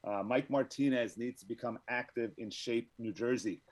Uh, 0.07 0.21
Mike 0.23 0.49
Martinez 0.49 1.17
needs 1.17 1.41
to 1.41 1.47
become 1.47 1.79
active 1.89 2.31
in 2.37 2.49
Shape 2.51 2.89
New 2.99 3.13
Jersey. 3.13 3.63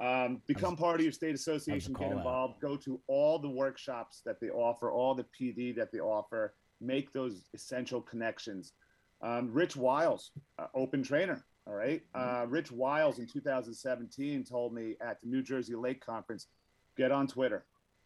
Um, 0.00 0.42
become 0.46 0.74
was, 0.74 0.80
part 0.80 1.00
of 1.00 1.02
your 1.02 1.12
state 1.12 1.34
association, 1.34 1.92
get 1.94 2.12
involved, 2.12 2.60
go 2.60 2.76
to 2.76 3.00
all 3.08 3.38
the 3.38 3.48
workshops 3.48 4.22
that 4.26 4.40
they 4.40 4.50
offer, 4.50 4.90
all 4.90 5.14
the 5.14 5.26
PD 5.38 5.74
that 5.76 5.90
they 5.90 6.00
offer, 6.00 6.54
make 6.80 7.12
those 7.12 7.42
essential 7.54 8.00
connections. 8.00 8.74
Um, 9.22 9.50
Rich 9.52 9.76
Wiles, 9.76 10.32
uh, 10.58 10.66
open 10.74 11.02
trainer. 11.02 11.44
All 11.66 11.74
right. 11.74 12.02
Mm-hmm. 12.14 12.42
Uh, 12.42 12.46
Rich 12.46 12.70
Wiles 12.70 13.18
in 13.18 13.26
2017 13.26 14.44
told 14.44 14.72
me 14.72 14.94
at 15.00 15.20
the 15.20 15.26
New 15.26 15.42
Jersey 15.42 15.74
Lake 15.74 16.04
Conference, 16.04 16.46
get 16.96 17.10
on 17.10 17.26
Twitter. 17.26 17.64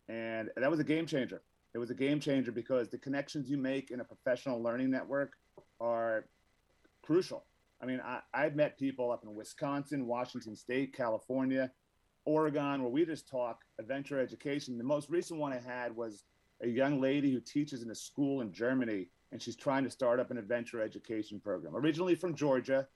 And 0.09 0.51
that 0.57 0.71
was 0.71 0.81
a 0.81 0.85
game 0.85 1.07
changer. 1.07 1.43
It 1.75 1.79
was 1.79 1.91
a 1.91 1.95
game 1.95 2.19
changer 2.19 2.51
because 2.51 2.89
the 2.89 2.99
connections 2.99 3.49
you 3.49 3.57
make 3.57 3.91
in 3.91 4.01
a 4.01 4.05
professional 4.05 4.63
learning 4.63 4.91
network 4.91 5.35
are 5.81 6.25
crucial. 7.03 7.45
I 7.83 7.87
mean, 7.87 8.01
I, 8.05 8.21
I've 8.35 8.57
met 8.57 8.79
people 8.79 9.11
up 9.11 9.23
in 9.25 9.35
Wisconsin, 9.35 10.07
Washington 10.07 10.57
State, 10.57 10.95
California, 10.95 11.71
Oregon, 12.25 12.83
where 12.83 12.91
we 12.91 13.05
just 13.07 13.29
talk 13.29 13.61
adventure 13.79 14.21
education. 14.21 14.79
The 14.79 14.85
most 14.85 15.09
recent 15.09 15.39
one 15.39 15.53
I 15.53 15.61
had 15.61 15.95
was 15.95 16.25
a 16.63 16.69
young 16.69 17.01
lady 17.01 17.33
who 17.33 17.41
teaches 17.41 17.83
in 17.83 17.91
a 17.91 17.95
school 17.95 18.41
in 18.41 18.53
Germany, 18.53 19.07
and 19.33 19.41
she's 19.41 19.57
trying 19.57 19.85
to 19.85 19.91
start 19.91 20.21
up 20.21 20.31
an 20.31 20.39
adventure 20.39 20.83
education 20.83 21.41
program. 21.41 21.75
Originally 21.77 22.15
from 22.15 22.35
Georgia, 22.35 22.87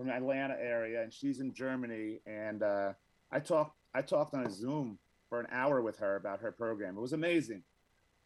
from 0.00 0.08
the 0.08 0.14
Atlanta 0.14 0.56
area, 0.58 1.02
and 1.02 1.12
she's 1.12 1.40
in 1.40 1.52
Germany. 1.52 2.20
And 2.26 2.62
uh, 2.62 2.92
I 3.30 3.40
talked 3.40 3.76
I 3.94 4.00
talked 4.00 4.34
on 4.34 4.46
a 4.46 4.50
Zoom 4.50 4.98
for 5.28 5.40
an 5.40 5.46
hour 5.52 5.82
with 5.82 5.98
her 5.98 6.16
about 6.16 6.40
her 6.40 6.52
program. 6.52 6.96
It 6.96 7.00
was 7.00 7.12
amazing, 7.12 7.62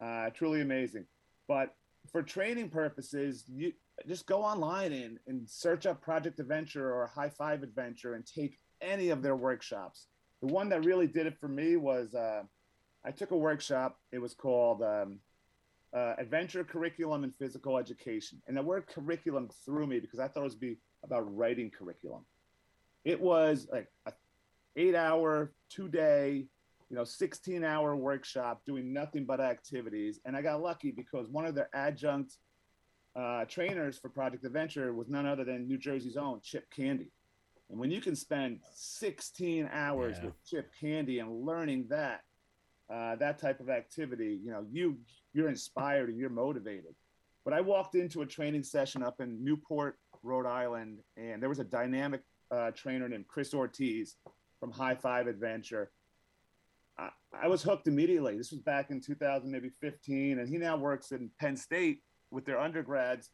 uh, 0.01 0.29
truly 0.29 0.61
amazing. 0.61 1.05
But 1.47 1.75
for 2.11 2.23
training 2.23 2.69
purposes, 2.69 3.43
you 3.47 3.73
just 4.07 4.25
go 4.25 4.41
online 4.41 4.93
and, 4.93 5.19
and 5.27 5.49
search 5.49 5.85
up 5.85 6.01
Project 6.01 6.39
Adventure 6.39 6.93
or 6.93 7.07
High 7.07 7.29
Five 7.29 7.61
Adventure 7.63 8.13
and 8.13 8.25
take 8.25 8.57
any 8.81 9.09
of 9.09 9.21
their 9.21 9.35
workshops 9.35 10.07
the 10.45 10.53
one 10.53 10.69
that 10.69 10.85
really 10.85 11.07
did 11.07 11.25
it 11.27 11.37
for 11.39 11.47
me 11.47 11.75
was 11.75 12.13
uh, 12.13 12.43
I 13.03 13.11
took 13.11 13.31
a 13.31 13.37
workshop. 13.37 13.97
It 14.11 14.19
was 14.19 14.33
called 14.33 14.81
um, 14.83 15.19
uh, 15.95 16.15
Adventure 16.17 16.63
Curriculum 16.63 17.23
and 17.23 17.33
Physical 17.35 17.77
Education. 17.77 18.41
And 18.47 18.57
the 18.57 18.61
word 18.61 18.87
curriculum 18.87 19.49
threw 19.65 19.87
me 19.87 19.99
because 19.99 20.19
I 20.19 20.27
thought 20.27 20.41
it 20.41 20.49
would 20.49 20.59
be 20.59 20.77
about 21.05 21.35
writing 21.35 21.71
curriculum. 21.71 22.25
It 23.03 23.21
was 23.21 23.67
like 23.71 23.87
a 24.05 24.13
eight 24.75 24.95
hour, 24.95 25.53
two 25.69 25.87
day, 25.87 26.47
you 26.89 26.95
know, 26.95 27.03
16 27.03 27.63
hour 27.63 27.95
workshop 27.95 28.61
doing 28.65 28.93
nothing 28.93 29.25
but 29.25 29.39
activities. 29.39 30.19
And 30.25 30.35
I 30.35 30.41
got 30.41 30.61
lucky 30.61 30.91
because 30.91 31.29
one 31.29 31.45
of 31.45 31.55
their 31.55 31.69
adjunct 31.73 32.37
uh, 33.15 33.45
trainers 33.45 33.97
for 33.97 34.09
Project 34.09 34.43
Adventure 34.43 34.93
was 34.93 35.07
none 35.07 35.25
other 35.25 35.43
than 35.43 35.67
New 35.67 35.77
Jersey's 35.77 36.17
own 36.17 36.41
Chip 36.43 36.65
Candy. 36.75 37.11
And 37.69 37.79
when 37.79 37.89
you 37.89 38.01
can 38.01 38.15
spend 38.15 38.59
16 38.75 39.69
hours 39.71 40.17
yeah. 40.17 40.25
with 40.25 40.45
Chip 40.45 40.71
Candy 40.79 41.19
and 41.19 41.45
learning 41.45 41.87
that, 41.89 42.21
uh, 42.93 43.15
that 43.15 43.39
type 43.39 43.59
of 43.59 43.69
activity, 43.69 44.39
you 44.43 44.51
know, 44.51 44.65
you 44.69 44.97
you're 45.33 45.49
inspired 45.49 46.09
and 46.09 46.19
you're 46.19 46.29
motivated. 46.29 46.93
But 47.43 47.53
I 47.53 47.61
walked 47.61 47.95
into 47.95 48.21
a 48.21 48.25
training 48.25 48.63
session 48.63 49.03
up 49.03 49.21
in 49.21 49.43
Newport, 49.43 49.97
Rhode 50.25 50.47
Island, 50.47 50.99
and 51.15 51.41
there 51.41 51.49
was 51.49 51.59
a 51.59 51.63
dynamic 51.63 52.21
uh, 52.51 52.71
trainer 52.71 53.07
named 53.07 53.27
Chris 53.27 53.53
Ortiz 53.53 54.15
from 54.59 54.71
High 54.71 54.95
Five 54.95 55.27
Adventure. 55.27 55.91
I, 56.97 57.09
I 57.43 57.47
was 57.47 57.61
hooked 57.61 57.87
immediately. 57.87 58.37
This 58.37 58.51
was 58.51 58.61
back 58.61 58.89
in 58.89 59.01
2000, 59.01 59.49
maybe 59.49 59.69
15, 59.81 60.39
and 60.39 60.49
he 60.49 60.57
now 60.57 60.77
works 60.77 61.11
in 61.11 61.29
Penn 61.39 61.55
State 61.55 62.01
with 62.31 62.45
their 62.45 62.59
undergrads. 62.59 63.29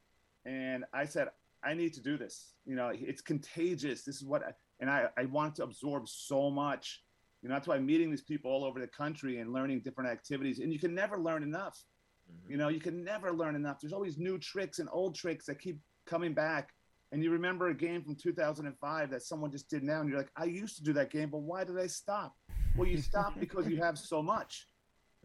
And 0.45 0.84
I 0.93 1.06
said, 1.06 1.30
I 1.63 1.73
need 1.73 1.93
to 1.93 2.01
do 2.01 2.17
this. 2.17 2.54
You 2.65 2.75
know, 2.75 2.91
it's 2.93 3.21
contagious. 3.21 4.04
This 4.04 4.17
is 4.17 4.25
what, 4.25 4.43
I, 4.43 4.51
and 4.80 4.89
I, 4.89 5.06
I 5.17 5.25
want 5.25 5.56
to 5.56 5.63
absorb 5.63 6.08
so 6.08 6.49
much. 6.49 7.04
You 7.41 7.49
know, 7.49 7.56
that's 7.56 7.67
why 7.67 7.75
I'm 7.75 7.86
meeting 7.86 8.10
these 8.10 8.21
people 8.21 8.51
all 8.51 8.63
over 8.63 8.80
the 8.80 8.88
country 8.88 9.39
and 9.39 9.54
learning 9.54 9.82
different 9.82 10.10
activities. 10.10 10.60
And 10.60 10.73
you 10.73 10.80
can 10.80 10.93
never 10.93 11.17
learn 11.17 11.43
enough. 11.43 11.84
Mm-hmm. 12.30 12.51
You 12.51 12.58
know, 12.58 12.69
you 12.69 12.80
can 12.80 13.04
never 13.04 13.32
learn 13.32 13.56
enough. 13.56 13.77
There's 13.80 13.93
always 13.93 14.17
new 14.17 14.38
tricks 14.38 14.80
and 14.80 14.89
old 14.91 15.15
tricks 15.15 15.45
that 15.45 15.60
keep 15.60 15.80
coming 16.06 16.34
back. 16.34 16.69
And 17.12 17.21
you 17.21 17.32
remember 17.32 17.67
a 17.67 17.74
game 17.74 18.04
from 18.04 18.15
2005 18.15 19.10
that 19.10 19.21
someone 19.21 19.52
just 19.52 19.69
did 19.69 19.84
now, 19.84 20.00
and 20.00 20.10
you're 20.10 20.17
like, 20.17 20.32
I 20.36 20.45
used 20.45 20.78
to 20.78 20.84
do 20.84 20.93
that 20.93 21.10
game, 21.10 21.30
but 21.30 21.39
why 21.39 21.63
did 21.65 21.78
I 21.78 21.88
stop? 21.88 22.34
Well, 22.78 22.88
you 22.88 23.02
stop 23.02 23.38
because 23.39 23.67
you 23.67 23.78
have 23.78 23.97
so 24.00 24.21
much. 24.21 24.67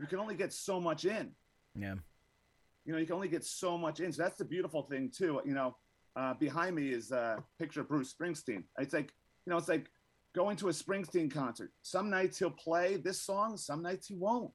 You 0.01 0.07
can 0.07 0.19
only 0.19 0.35
get 0.35 0.53
so 0.53 0.81
much 0.81 1.05
in. 1.05 1.31
Yeah. 1.75 1.95
You 2.85 2.93
know, 2.93 2.99
you 2.99 3.07
can 3.07 3.15
only 3.15 3.29
get 3.29 3.45
so 3.45 3.79
much 3.79 4.01
in. 4.01 4.13
So 4.13 4.23
that's 4.23 4.37
the 4.37 4.45
beautiful 4.45 4.83
thing 4.83 5.13
too. 5.17 5.41
You 5.45 5.55
know, 5.55 5.77
uh, 6.17 6.35
behind 6.35 6.75
me 6.75 6.89
is 6.89 7.13
a 7.13 7.43
picture 7.59 7.83
of 7.83 7.89
Bruce 7.89 8.13
Springsteen. 8.13 8.65
It's 8.79 8.95
like, 8.95 9.13
you 9.45 9.51
know, 9.51 9.57
it's 9.57 9.69
like 9.69 9.89
going 10.35 10.57
to 10.57 10.69
a 10.69 10.73
Springsteen 10.73 11.33
concert. 11.33 11.71
Some 11.83 12.11
nights 12.11 12.39
he'll 12.39 12.51
play 12.51 12.97
this 12.97 13.23
song, 13.23 13.57
some 13.57 13.83
nights 13.83 14.09
he 14.09 14.17
won't. 14.17 14.51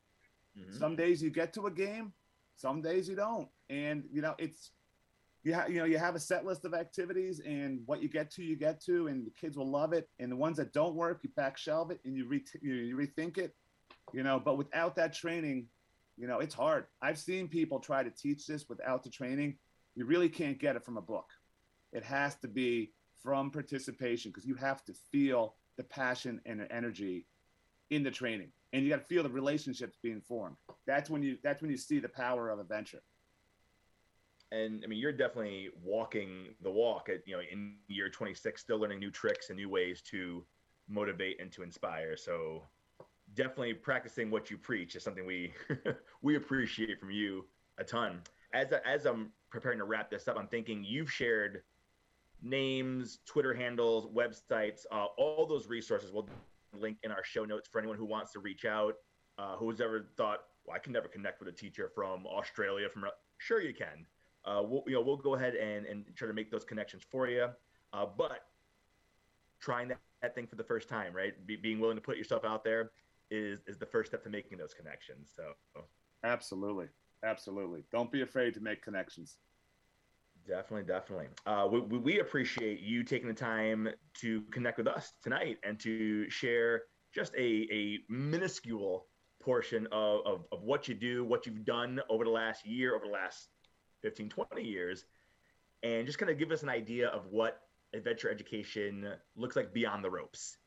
Mm-hmm. 0.57 0.77
Some 0.77 0.95
days 0.95 1.23
you 1.23 1.29
get 1.29 1.53
to 1.53 1.67
a 1.67 1.71
game, 1.71 2.13
some 2.55 2.81
days 2.81 3.07
you 3.07 3.15
don't. 3.15 3.47
And, 3.69 4.03
you 4.11 4.21
know, 4.21 4.35
it's, 4.37 4.71
you, 5.43 5.55
ha- 5.55 5.65
you 5.67 5.79
know 5.79 5.85
you 5.85 5.97
have 5.97 6.15
a 6.15 6.19
set 6.19 6.45
list 6.45 6.65
of 6.65 6.73
activities 6.73 7.41
and 7.45 7.81
what 7.85 8.01
you 8.01 8.09
get 8.09 8.29
to 8.31 8.43
you 8.43 8.55
get 8.55 8.81
to 8.85 9.07
and 9.07 9.25
the 9.25 9.31
kids 9.31 9.57
will 9.57 9.69
love 9.69 9.93
it. 9.93 10.07
And 10.19 10.31
the 10.31 10.35
ones 10.35 10.57
that 10.57 10.73
don't 10.73 10.95
work 10.95 11.21
you 11.23 11.29
back 11.35 11.57
shelve 11.57 11.91
it 11.91 11.99
and 12.05 12.15
you, 12.15 12.27
re- 12.27 12.45
you, 12.61 12.73
you 12.73 12.95
rethink 12.95 13.37
it 13.37 13.55
you 14.13 14.23
know. 14.23 14.39
But 14.39 14.57
without 14.57 14.95
that 14.97 15.13
training 15.13 15.67
you 16.17 16.27
know 16.27 16.39
it's 16.39 16.55
hard. 16.55 16.85
I've 17.01 17.17
seen 17.17 17.47
people 17.47 17.79
try 17.79 18.03
to 18.03 18.11
teach 18.11 18.45
this 18.45 18.69
without 18.69 19.03
the 19.03 19.09
training. 19.09 19.57
You 19.95 20.05
really 20.05 20.29
can't 20.29 20.59
get 20.59 20.75
it 20.75 20.85
from 20.85 20.97
a 20.97 21.01
book. 21.01 21.27
It 21.91 22.03
has 22.03 22.35
to 22.37 22.47
be 22.47 22.93
from 23.21 23.51
participation 23.51 24.31
because 24.31 24.45
you 24.45 24.55
have 24.55 24.83
to 24.85 24.93
feel 25.11 25.55
the 25.77 25.83
passion 25.83 26.41
and 26.45 26.59
the 26.59 26.71
energy 26.71 27.25
in 27.89 28.03
the 28.03 28.11
training. 28.11 28.51
And 28.73 28.83
you 28.83 28.89
got 28.89 29.01
to 29.01 29.05
feel 29.05 29.23
the 29.23 29.29
relationships 29.29 29.97
being 30.01 30.21
formed. 30.21 30.55
That's 30.87 31.09
when 31.09 31.23
you 31.23 31.37
that's 31.43 31.61
when 31.61 31.71
you 31.71 31.77
see 31.77 31.99
the 31.99 32.09
power 32.09 32.49
of 32.49 32.59
adventure 32.59 33.01
and 34.51 34.81
I 34.83 34.87
mean, 34.87 34.99
you're 34.99 35.13
definitely 35.13 35.69
walking 35.83 36.53
the 36.61 36.69
walk 36.69 37.09
at 37.09 37.25
you 37.25 37.35
know 37.35 37.41
in 37.49 37.75
year 37.87 38.09
26, 38.09 38.61
still 38.61 38.77
learning 38.77 38.99
new 38.99 39.11
tricks 39.11 39.49
and 39.49 39.57
new 39.57 39.69
ways 39.69 40.01
to 40.11 40.45
motivate 40.89 41.39
and 41.39 41.51
to 41.53 41.63
inspire. 41.63 42.17
So 42.17 42.63
definitely 43.33 43.73
practicing 43.73 44.29
what 44.29 44.51
you 44.51 44.57
preach 44.57 44.95
is 44.95 45.03
something 45.03 45.25
we 45.25 45.53
we 46.21 46.35
appreciate 46.35 46.99
from 46.99 47.11
you 47.11 47.45
a 47.77 47.83
ton. 47.83 48.21
As 48.53 48.73
as 48.85 49.05
I'm 49.05 49.31
preparing 49.49 49.77
to 49.79 49.85
wrap 49.85 50.09
this 50.09 50.27
up, 50.27 50.37
I'm 50.37 50.47
thinking 50.47 50.83
you've 50.83 51.11
shared 51.11 51.63
names, 52.41 53.19
Twitter 53.25 53.53
handles, 53.53 54.07
websites, 54.07 54.81
uh, 54.91 55.05
all 55.17 55.45
those 55.45 55.67
resources. 55.67 56.11
We'll 56.11 56.27
link 56.73 56.97
in 57.03 57.11
our 57.11 57.23
show 57.23 57.45
notes 57.45 57.69
for 57.71 57.79
anyone 57.79 57.97
who 57.97 58.05
wants 58.05 58.31
to 58.33 58.39
reach 58.39 58.65
out. 58.65 58.95
Uh, 59.37 59.55
who's 59.55 59.79
ever 59.79 60.09
thought, 60.17 60.39
well, 60.65 60.75
I 60.75 60.79
can 60.79 60.91
never 60.91 61.07
connect 61.07 61.39
with 61.39 61.47
a 61.47 61.51
teacher 61.51 61.89
from 61.95 62.27
Australia? 62.27 62.89
From 62.89 63.05
sure 63.37 63.61
you 63.61 63.73
can 63.73 64.05
uh, 64.45 64.61
we'll 64.63 64.83
you 64.87 64.93
know 64.93 65.01
we'll 65.01 65.17
go 65.17 65.35
ahead 65.35 65.55
and 65.55 65.85
and 65.85 66.05
try 66.15 66.27
to 66.27 66.33
make 66.33 66.51
those 66.51 66.63
connections 66.63 67.03
for 67.09 67.27
you. 67.27 67.47
Uh, 67.93 68.05
but 68.17 68.47
trying 69.59 69.87
that, 69.89 69.99
that 70.21 70.33
thing 70.33 70.47
for 70.47 70.55
the 70.55 70.63
first 70.63 70.87
time, 70.87 71.13
right? 71.13 71.33
Be, 71.45 71.55
being 71.55 71.79
willing 71.79 71.97
to 71.97 72.01
put 72.01 72.17
yourself 72.17 72.45
out 72.45 72.63
there 72.63 72.91
is 73.29 73.61
is 73.67 73.77
the 73.77 73.85
first 73.85 74.11
step 74.11 74.23
to 74.23 74.29
making 74.29 74.57
those 74.57 74.73
connections. 74.73 75.31
So 75.35 75.83
absolutely, 76.23 76.87
absolutely, 77.23 77.83
don't 77.91 78.11
be 78.11 78.21
afraid 78.21 78.53
to 78.55 78.59
make 78.59 78.81
connections. 78.81 79.37
Definitely, 80.47 80.87
definitely. 80.87 81.27
Uh, 81.45 81.67
we, 81.71 81.97
we 81.99 82.19
appreciate 82.19 82.79
you 82.79 83.03
taking 83.03 83.27
the 83.27 83.33
time 83.33 83.87
to 84.21 84.41
connect 84.51 84.79
with 84.79 84.87
us 84.87 85.13
tonight 85.21 85.57
and 85.63 85.79
to 85.81 86.27
share 86.31 86.83
just 87.13 87.33
a, 87.35 87.67
a 87.71 87.99
minuscule 88.09 89.05
portion 89.39 89.87
of, 89.91 90.25
of, 90.25 90.45
of 90.51 90.63
what 90.63 90.87
you 90.87 90.95
do, 90.95 91.23
what 91.23 91.45
you've 91.45 91.63
done 91.63 91.99
over 92.09 92.23
the 92.23 92.29
last 92.29 92.65
year, 92.65 92.95
over 92.95 93.05
the 93.05 93.11
last 93.11 93.49
15, 94.01 94.29
20 94.29 94.63
years, 94.63 95.05
and 95.83 96.05
just 96.05 96.17
kind 96.17 96.31
of 96.31 96.37
give 96.37 96.51
us 96.51 96.63
an 96.63 96.69
idea 96.69 97.07
of 97.09 97.27
what 97.27 97.61
adventure 97.93 98.29
education 98.29 99.07
looks 99.35 99.55
like 99.55 99.73
beyond 99.73 100.03
the 100.03 100.09
ropes. 100.09 100.57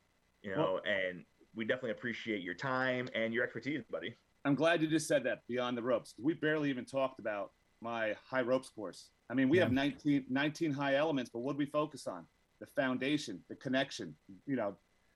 You 0.41 0.55
know, 0.55 0.57
well, 0.57 0.81
and 0.85 1.23
we 1.55 1.65
definitely 1.65 1.91
appreciate 1.91 2.41
your 2.41 2.53
time 2.53 3.09
and 3.15 3.33
your 3.33 3.43
expertise, 3.43 3.81
buddy. 3.89 4.15
I'm 4.43 4.55
glad 4.55 4.81
you 4.81 4.87
just 4.87 5.07
said 5.07 5.23
that 5.23 5.41
beyond 5.47 5.77
the 5.77 5.81
ropes. 5.81 6.13
We 6.21 6.33
barely 6.35 6.69
even 6.69 6.85
talked 6.85 7.19
about 7.19 7.51
my 7.81 8.15
high 8.29 8.41
ropes 8.41 8.69
course. 8.69 9.09
I 9.29 9.33
mean, 9.33 9.49
we 9.49 9.57
yeah. 9.57 9.63
have 9.63 9.71
19, 9.71 10.25
19 10.29 10.71
high 10.71 10.95
elements, 10.95 11.31
but 11.33 11.39
what 11.39 11.53
do 11.53 11.57
we 11.57 11.65
focus 11.65 12.05
on? 12.05 12.25
The 12.59 12.67
foundation, 12.67 13.41
the 13.49 13.55
connection, 13.55 14.15
you 14.45 14.55
know, 14.55 14.75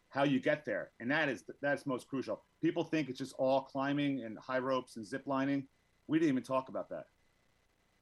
how 0.09 0.23
you 0.23 0.39
get 0.39 0.65
there. 0.65 0.91
And 0.99 1.09
that 1.11 1.29
is 1.29 1.43
that's 1.61 1.85
most 1.85 2.07
crucial. 2.07 2.43
People 2.61 2.83
think 2.83 3.09
it's 3.09 3.19
just 3.19 3.33
all 3.37 3.61
climbing 3.61 4.23
and 4.23 4.37
high 4.39 4.59
ropes 4.59 4.95
and 4.95 5.05
zip 5.05 5.23
lining. 5.25 5.67
We 6.07 6.17
didn't 6.17 6.31
even 6.31 6.43
talk 6.43 6.69
about 6.69 6.89
that. 6.89 7.05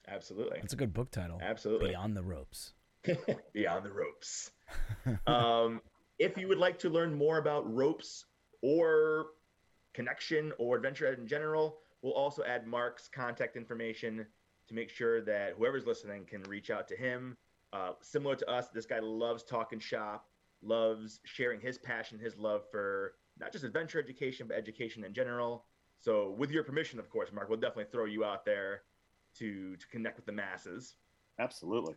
Absolutely. 0.08 0.60
That's 0.62 0.74
a 0.74 0.78
good 0.78 0.94
book 0.94 1.12
title. 1.12 1.40
Absolutely. 1.42 1.90
Beyond 1.90 2.16
the 2.16 2.24
Ropes. 2.24 2.74
Beyond 3.54 3.86
the 3.86 3.92
Ropes. 3.92 4.52
um, 5.28 5.82
if 6.20 6.38
you 6.38 6.48
would 6.48 6.58
like 6.58 6.80
to 6.80 6.90
learn 6.90 7.14
more 7.14 7.38
about 7.38 7.72
ropes 7.72 8.26
or 8.62 9.28
connection 9.94 10.54
or 10.58 10.78
adventure 10.78 11.12
in 11.12 11.28
general, 11.28 11.80
we'll 12.02 12.14
also 12.14 12.44
add 12.44 12.66
Mark's 12.66 13.08
contact 13.08 13.56
information 13.56 14.26
to 14.68 14.74
make 14.74 14.90
sure 14.90 15.22
that 15.22 15.54
whoever's 15.58 15.86
listening 15.86 16.26
can 16.26 16.44
reach 16.44 16.70
out 16.70 16.88
to 16.88 16.96
him. 16.96 17.38
Uh, 17.74 17.92
similar 18.02 18.36
to 18.36 18.50
us, 18.50 18.70
this 18.70 18.86
guy 18.86 19.00
loves 19.00 19.44
talking 19.44 19.80
shop, 19.80 20.28
loves 20.62 21.20
sharing 21.26 21.60
his 21.60 21.78
passion, 21.78 22.18
his 22.18 22.38
love 22.38 22.64
for 22.72 23.14
not 23.40 23.52
just 23.52 23.64
adventure 23.64 24.00
education, 24.00 24.48
but 24.48 24.58
education 24.58 25.04
in 25.04 25.14
general. 25.14 25.66
So, 26.00 26.36
with 26.38 26.52
your 26.52 26.64
permission, 26.64 27.00
of 27.00 27.10
course, 27.10 27.32
Mark, 27.34 27.50
we'll 27.50 27.60
definitely 27.60 27.92
throw 27.92 28.06
you 28.06 28.24
out 28.24 28.46
there 28.46 28.82
to 29.40 29.76
to 29.76 29.88
connect 29.88 30.18
with 30.18 30.26
the 30.26 30.32
masses. 30.32 30.96
Absolutely. 31.40 31.96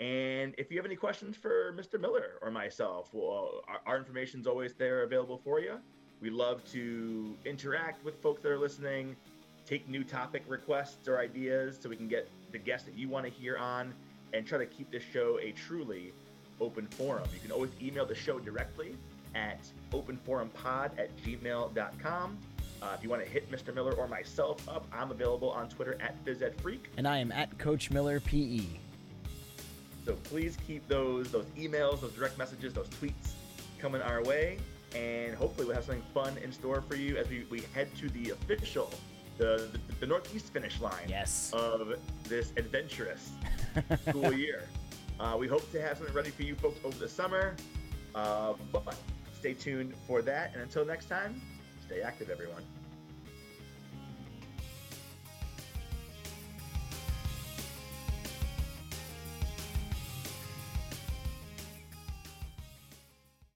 And 0.00 0.54
if 0.58 0.70
you 0.70 0.76
have 0.76 0.86
any 0.86 0.94
questions 0.94 1.36
for 1.36 1.74
Mr. 1.76 2.00
Miller 2.00 2.38
or 2.40 2.50
myself, 2.50 3.10
well, 3.12 3.62
our, 3.66 3.80
our 3.84 3.96
information 3.98 4.40
is 4.40 4.46
always 4.46 4.74
there 4.74 5.02
available 5.02 5.40
for 5.42 5.58
you. 5.58 5.78
We 6.20 6.30
love 6.30 6.64
to 6.72 7.36
interact 7.44 8.04
with 8.04 8.20
folks 8.22 8.42
that 8.42 8.52
are 8.52 8.58
listening, 8.58 9.16
take 9.66 9.88
new 9.88 10.04
topic 10.04 10.44
requests 10.46 11.08
or 11.08 11.18
ideas 11.18 11.78
so 11.80 11.88
we 11.88 11.96
can 11.96 12.08
get 12.08 12.28
the 12.52 12.58
guests 12.58 12.86
that 12.86 12.96
you 12.96 13.08
want 13.08 13.26
to 13.26 13.30
hear 13.30 13.56
on, 13.56 13.92
and 14.32 14.46
try 14.46 14.58
to 14.58 14.66
keep 14.66 14.90
this 14.90 15.02
show 15.02 15.38
a 15.42 15.52
truly 15.52 16.12
open 16.60 16.86
forum. 16.86 17.28
You 17.32 17.40
can 17.40 17.50
always 17.50 17.70
email 17.80 18.06
the 18.06 18.14
show 18.14 18.38
directly 18.38 18.94
at 19.34 19.60
openforumpod 19.92 20.90
at 20.98 21.16
gmail.com. 21.18 22.38
Uh, 22.80 22.94
if 22.96 23.02
you 23.02 23.10
want 23.10 23.24
to 23.24 23.28
hit 23.28 23.50
Mr. 23.50 23.74
Miller 23.74 23.92
or 23.92 24.06
myself 24.06 24.66
up, 24.68 24.86
I'm 24.92 25.10
available 25.10 25.50
on 25.50 25.68
Twitter 25.68 25.98
at 26.00 26.24
FizEdFreak. 26.24 26.80
And 26.96 27.08
I 27.08 27.18
am 27.18 27.32
at 27.32 27.56
Coach 27.58 27.90
Miller 27.90 28.20
PE. 28.20 28.60
So 30.04 30.14
please 30.24 30.56
keep 30.66 30.86
those 30.88 31.30
those 31.30 31.46
emails, 31.58 32.00
those 32.00 32.12
direct 32.12 32.38
messages, 32.38 32.72
those 32.72 32.88
tweets 32.88 33.32
coming 33.78 34.00
our 34.00 34.22
way. 34.22 34.58
And 34.94 35.34
hopefully 35.34 35.66
we'll 35.66 35.74
have 35.74 35.84
something 35.84 36.04
fun 36.14 36.38
in 36.38 36.50
store 36.50 36.80
for 36.80 36.96
you 36.96 37.16
as 37.18 37.28
we, 37.28 37.46
we 37.50 37.62
head 37.74 37.94
to 37.96 38.08
the 38.08 38.30
official, 38.30 38.90
the, 39.36 39.68
the, 39.70 39.94
the 40.00 40.06
Northeast 40.06 40.50
finish 40.52 40.80
line 40.80 41.08
yes. 41.08 41.50
of 41.52 41.94
this 42.24 42.52
adventurous 42.56 43.32
school 44.08 44.32
year. 44.32 44.64
Uh, 45.20 45.36
we 45.38 45.46
hope 45.46 45.70
to 45.72 45.82
have 45.82 45.98
something 45.98 46.14
ready 46.14 46.30
for 46.30 46.42
you 46.42 46.54
folks 46.54 46.78
over 46.84 46.96
the 46.98 47.08
summer. 47.08 47.54
Uh, 48.14 48.54
but 48.72 48.96
stay 49.38 49.52
tuned 49.52 49.92
for 50.06 50.22
that. 50.22 50.52
And 50.54 50.62
until 50.62 50.86
next 50.86 51.06
time, 51.06 51.40
Stay 51.88 52.02
active, 52.02 52.28
everyone. 52.28 52.77